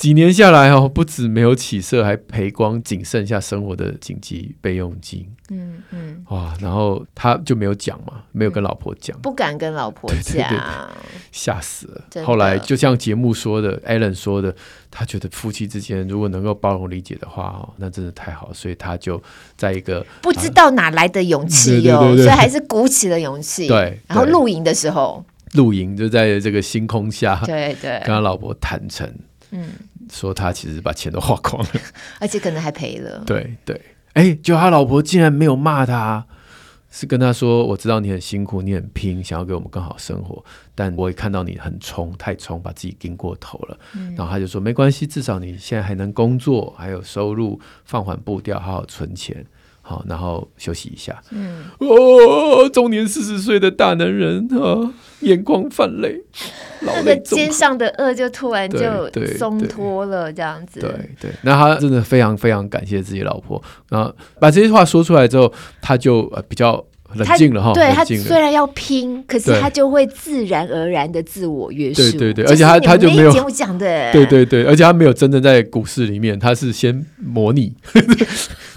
[0.02, 5.30] 几年下来哦，不止没有起色，还赔光仅剩下生活的紧急备用金。
[5.52, 10.50] 嗯嗯，哇，然后他就没有讲嘛，没有跟老婆讲，不敢跟老婆讲，
[11.32, 12.24] 吓死了。
[12.26, 14.56] 后来就像节目说的，Allen 说的，
[14.90, 19.22] 他觉得夫妻之间如果能够包容理解的话哦，那真的太好，所以他就
[19.56, 23.68] 在一个不知道哪来的勇气 哟，所以还是鼓起了勇气。
[23.68, 25.24] 对，然后露营的时候，
[25.54, 29.08] 露营就在这个星空下，对对，跟他老婆坦诚。
[29.52, 29.70] 嗯。
[30.12, 31.70] 说他其实把钱都花光了，
[32.20, 33.24] 而且可能还赔了。
[33.26, 33.82] 对对，
[34.14, 36.28] 哎，就他老婆竟然没有骂他。
[36.94, 40.44] 是跟他说，我知道你很辛苦，你很拼，想要给我们更好生活，
[40.76, 43.80] 但我也看到你很冲，太冲，把自己盯过头了。
[43.96, 49.46] 嗯、然后他就说，没关系，至少你现在还能工作，还有收入，放缓步调，好好存钱，
[49.92, 51.22] 好，然后休息一下。
[51.32, 56.22] 嗯，哦，中年四十岁的大男人啊，眼眶泛泪，
[56.86, 58.80] 他的肩上的恶就突然就
[59.38, 60.80] 松脱了，这样子。
[60.80, 66.84] 对对，对，那他真的非常非常感谢自己老婆，然后把这些话说出来之后，他就呃比较。
[67.14, 72.04] 冷静了哈，对他虽然要拼，可是他就会自然而然的自我约束。
[72.18, 77.74] 对对对，而且他他就没有节目讲的，对对对，而且他没有真正在股市里面，他是先模拟，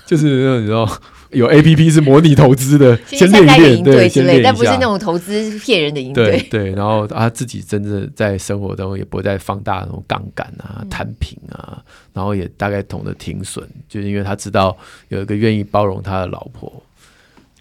[0.06, 0.88] 就是那种你知道
[1.30, 6.38] 有 A P P 是模拟投资的，先练一练，对，先练一下，但不是那种投资骗人的营队。
[6.50, 11.82] 对对，然后他自己真的在生活当中也不会再放大那种杠杆啊、摊平啊，
[12.12, 14.76] 然后也大概懂得停损，就是因为他知道
[15.08, 16.72] 有一个愿意包容他的老婆。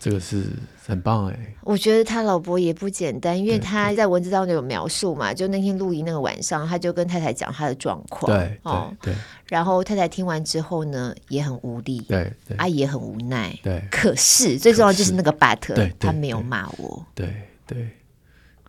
[0.03, 0.43] 这个是
[0.85, 9.15] 很棒哎，我觉得他老婆也不简单，因为他在文字当中有描述嘛，就那天录音那个晚上，他就跟太太讲他的状况，对，哦、对，
[9.47, 17.33] 然后太太听完之后呢，也很无力，对，阿姨也很无奈，对，可是最重要就是那个 but，他没有骂我，对
[17.65, 17.87] 对。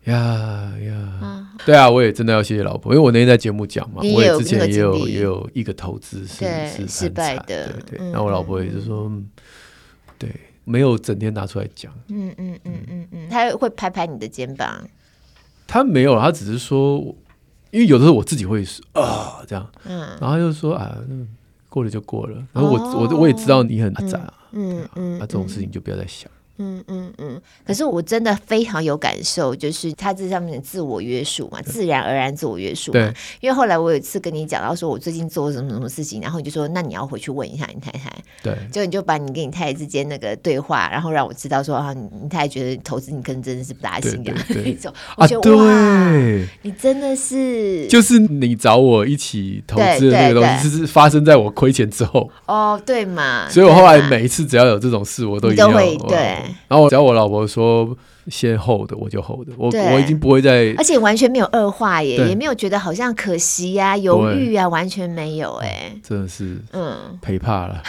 [0.05, 9.11] 呀呀，对啊，我也真的要谢谢老婆，因为我那天在节目讲嘛，我也之前也有也有一个投资是是失败的，对对，然后我老婆也是说，
[10.17, 10.29] 对。
[10.65, 14.85] 没有整天拿出来讲，嗯嗯嗯嗯嗯，他会拍拍你的肩膀，
[15.65, 16.97] 他没有，他只是说，
[17.71, 18.63] 因为有的时候我自己会
[18.93, 20.97] 啊这样，嗯，然后他就说啊，
[21.69, 26.29] 过了就过了，然后我我我也知道你很杂，嗯嗯，那这种事情就不要再想。
[26.57, 33.13] 嗯嗯嗯，可是我真的非常有感受，就是他这上面的自我约束嘛，自然而然自我约束嘛。
[33.41, 38.09] 因为后来我有一次跟你讲到说，我最近做了什么什么事情，然后你就说，那你要回去问一下你太太。
[38.41, 44.93] 对，就你就把你跟你太太之间那个对话，然后让我知道说啊，你太太觉得投资你可能真的是不大行的那种。
[45.15, 52.29] 啊，对，你真的是，就是你找我一起投资的那个东西，是发生在我亏钱之后。
[52.45, 53.49] 哦，对嘛。
[53.49, 55.77] 所以我后来每一次只要有这种事，我都一定要
[56.07, 56.44] 对。
[56.67, 67.17] 然后只要我老婆说先 hold 的，我就 hold 的，我我已经不会再，而且完全没有恶化耶，也没有觉得好像可惜呀、犹豫啊，完全没有哎，真的是嗯。
[67.21, 67.83] 陪怕了，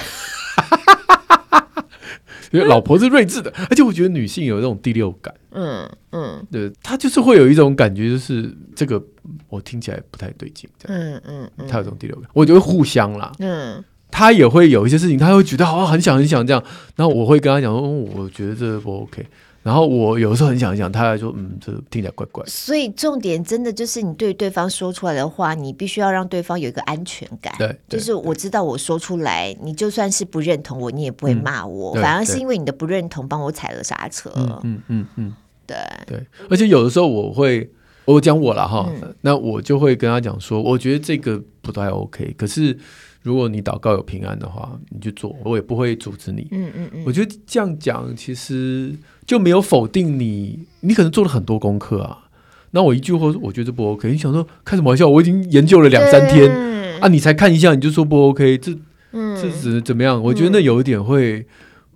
[2.53, 9.03] 因为老婆是睿智的，而且我觉得女性有这种第六感，嗯嗯，对，她就是会有一种感觉，就是这个
[9.49, 13.83] 我听起来不太对劲，嗯嗯，她有这种第六感，我觉得互相啦，嗯。
[14.11, 16.63] 他也会有一些事情，他会觉得好像很想很想这样，
[16.95, 19.27] 然后我会跟他讲说，嗯，我觉得这不 OK。
[19.63, 22.45] 然后我有时候很想很想，他还说，嗯，这听起来怪怪。
[22.47, 27.53] 所以重点真的就是你对对方说出来的话，你必须要让对方有一个安全感。
[27.59, 34.31] 对，就是我知道我说出来，你就算是不认同我，你也不会骂我，反而是因为你的不认同帮我踩了刹车。
[34.63, 35.35] 嗯嗯嗯，
[35.67, 35.77] 对
[36.07, 36.25] 对。
[36.49, 37.69] 而且有的时候我会，
[38.05, 38.89] 我讲我了哈，
[39.23, 42.79] 那我就会跟他讲说，我觉得这个不太 OK，可是。
[43.27, 46.47] 如果你祷告有平安的话，你就做，我也不会阻止你。
[46.53, 48.95] 嗯嗯嗯，我觉得这样讲其实
[49.27, 52.29] 就没有否定你，你可能做了很多功课啊。
[52.71, 54.09] 那我一句话说，我觉得不 OK。
[54.13, 55.09] 你想说开什么玩笑？
[55.09, 56.49] 我已经研究了两三天
[57.01, 58.73] 啊，你才看一下你就说不 OK，这
[59.13, 60.23] 这是怎么样？
[60.23, 61.45] 我觉得那有一点会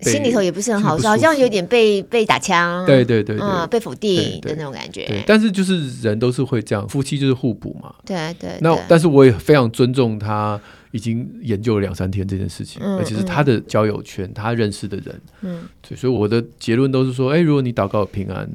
[0.00, 5.22] 心里头也不是很好受，好像有点被被打枪，对对对，嗯，被否定的那种感觉。
[5.28, 7.94] 但是就是人都是会这样，夫妻就是互补嘛。
[8.04, 8.58] 对对。
[8.60, 10.60] 那但是我也非常尊重他。
[10.90, 18.48] 已经研究了两三天这件事情，而且是他的交友圈，他认识的人，嗯，对，所以我的结论都是说，哎，如果你祷告平安，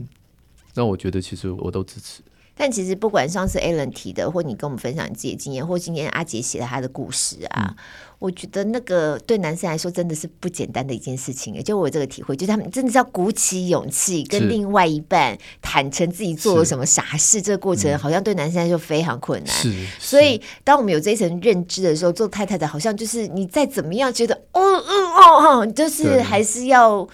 [0.73, 2.21] 那我觉得其实我都支持。
[2.57, 7.75] 但其实不管上次 Alan 提的，或你跟我们分享你自己的经验，或今天阿杰写的他的故事啊，嗯、
[8.19, 11.61] 我觉得那个对男生来说真的是不简单的一件事情。
[11.63, 19.53] 就我有这个体会，就是他们真的是要鼓起勇气跟另外一半坦诚自己做了什么傻事，这个过程好像对男生来说非常困难。
[19.53, 27.07] 是，所以当我们有这一层认知的时候，做太太的好像就是你再怎么样觉得，哦哦哦哦，就是还是要。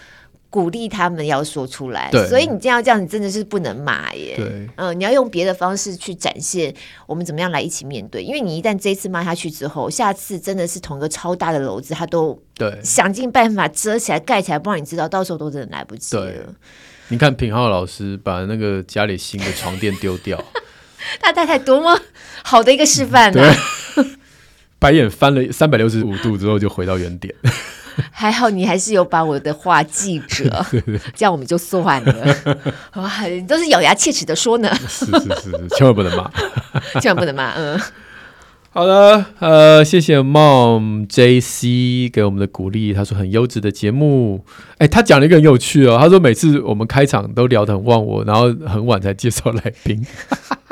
[0.52, 4.36] 鼓励他们要说出来，所以你这样这样，你真的是不能骂耶。
[4.36, 6.72] 对，嗯、呃，你要用别的方式去展现
[7.08, 8.22] 我们怎么样来一起面对。
[8.22, 16.26] 因为你一旦这一次骂下去之后，下次真的是同一个超大的篓子，他都对想尽办法遮起来盖起来，不让你知道，到时候都真的来不及了。
[16.26, 16.46] 对，
[17.08, 20.44] 你看品浩老师把那个家里新的床垫丢掉，
[21.22, 21.98] 他太太多么
[22.44, 23.56] 好的一个示范呢、啊？
[24.80, 27.34] 白眼翻了三百六十五度之后，就回到原点。
[28.12, 30.66] 还好你还是有把我的话记着，
[31.16, 32.38] 这样我们就算了。
[32.96, 33.12] 哇，
[33.48, 34.74] 都是咬牙切齿的说呢。
[34.88, 35.12] 是是
[35.42, 36.30] 是，千万不能骂，
[37.00, 37.52] 千万不能骂。
[37.54, 37.80] 嗯，
[38.72, 42.94] 好的，呃，谢谢 Mom JC 给我们的鼓励。
[42.94, 44.46] 他说很优质的节目。
[44.78, 45.98] 哎，他讲了一个很有趣哦。
[46.00, 50.06] 他说每次我们开场都聊得很忘我，然后很晚才介绍来宾。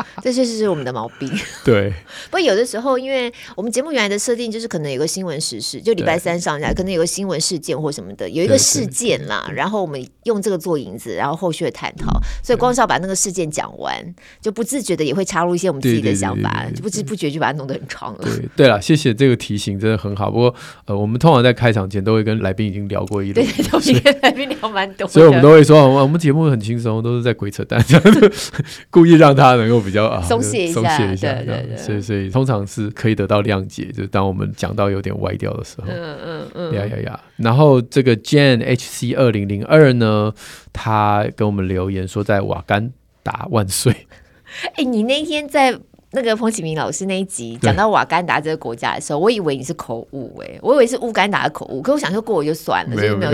[0.21, 1.29] 这确实是我们的毛病。
[1.63, 1.93] 对。
[2.25, 9.49] 不过有的时候，因为我们节目原来的设定就是可能有个新闻时事，就礼拜三上架，可能有个新闻事件或什么的，有一个事件啦。
[9.53, 12.19] 然后我们用这个做引子，然后后续的探讨。
[12.43, 13.95] 所以光是要把那个事件讲完，
[14.41, 18.19] 就不自觉的也会插入一些我们自己的想法，就不知不觉就把它弄得很长了。
[18.23, 20.29] 对对了，谢谢这个提醒，真的很好。
[20.29, 20.53] 不过
[20.85, 28.31] 呃，我们通常在开场前都会跟来宾已经聊过一轮，对，都是跟来宾聊蛮多，所以我们都会说，我们节目很轻松，都是在鬼扯淡，这样子
[28.89, 31.77] 故意让他能够比较啊松懈一下，松懈一下，对对对。
[31.77, 37.19] 所以所以通常是可以得到谅解，就是当我们讲到有点歪掉的时候，嗯嗯嗯，呀呀呀。
[37.37, 40.31] 然后这个 Jane HC 二零零二呢，
[40.71, 42.91] 他跟我们留言说，在瓦干
[43.23, 44.07] 达万岁。
[44.75, 45.79] 哎，你那天在。
[46.11, 53.31] 那个彭启明老师那一集讲到瓦干达这个国家的时候，我以为你是口误哎，我以为是乌干达的口误，可我想说过我就算了，没有没有。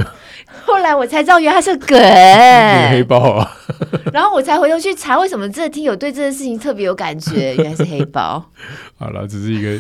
[0.66, 1.98] 后来我才知道原来他是梗，
[2.92, 3.50] 黑豹啊。
[4.14, 8.44] 然后我才回头去查为什么这个听友对这件事情特别有感觉，原来是黑豹。
[8.98, 9.78] 好了，只是一个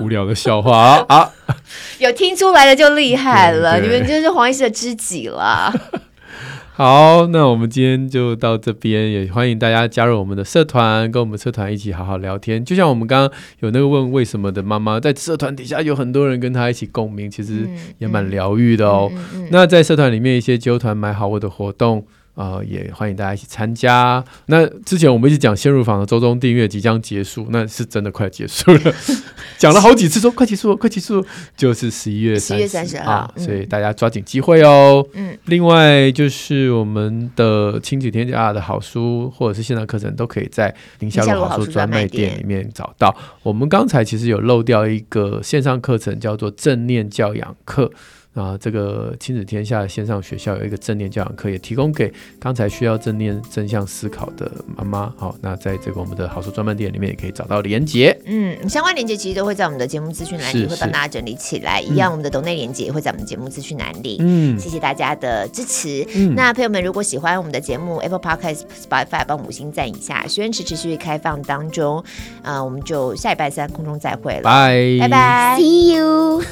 [0.00, 1.30] 无聊的笑话啊。
[1.98, 5.72] 有听出来的就厉害了，你们就是黄医师的知己了。
[6.74, 12.64] 好，那我们今天就到这边，也欢迎大家加入我们的社团，跟我们社团一起好好聊天。
[12.64, 17.68] 就像我们刚刚有那个问为什么的妈妈，在社团底下有很多人跟她一起共鸣，其实
[17.98, 19.10] 也蛮疗愈的哦。
[19.12, 22.06] 嗯嗯嗯、那在社团里面，一些揪团买好物的活动。
[22.34, 24.24] 啊、呃，也欢迎大家一起参加。
[24.46, 28.94] 那之前我们一直讲先入房的周中订阅即将结束，那是真的快结束了。
[29.58, 31.24] 讲了好几次说快结束，快结束，
[31.56, 35.06] 就是十一月十三十号，所以大家抓紧机会哦。
[35.12, 43.14] 嗯，另外就是我们的亲子天下的好书或者是线上课程，都可以在宁夏路好书专卖店里面找到。
[43.42, 47.90] 我们刚才其实有漏掉一个线上课程，叫做正念教养课。
[48.34, 52.10] 啊，这个亲子天下的线上学校有一个正念教养课，也提供给
[52.40, 55.12] 刚才需要正念正向思考的妈妈。
[55.18, 58.18] 好，那在这个我们的好书专卖店里面也可以找到连接。
[58.24, 61.80] 嗯，相关连接其实都会在我们的节目资讯栏里，会帮大家整理起来。
[61.80, 64.16] 一样，我们的抖内连接也会在我们节目资讯栏里。
[64.20, 66.06] 嗯，谢谢大家的支持。
[66.14, 70.26] 嗯，那朋友们如果喜欢我们的节目，Apple Podcast、Spotify 帮五星赞一下。
[70.26, 72.02] 学员池持续开放当中，
[72.42, 74.42] 呃，我们就下礼拜三空中再会了。
[74.42, 76.42] 拜拜拜拜，See you。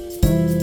[0.22, 0.55] Bye.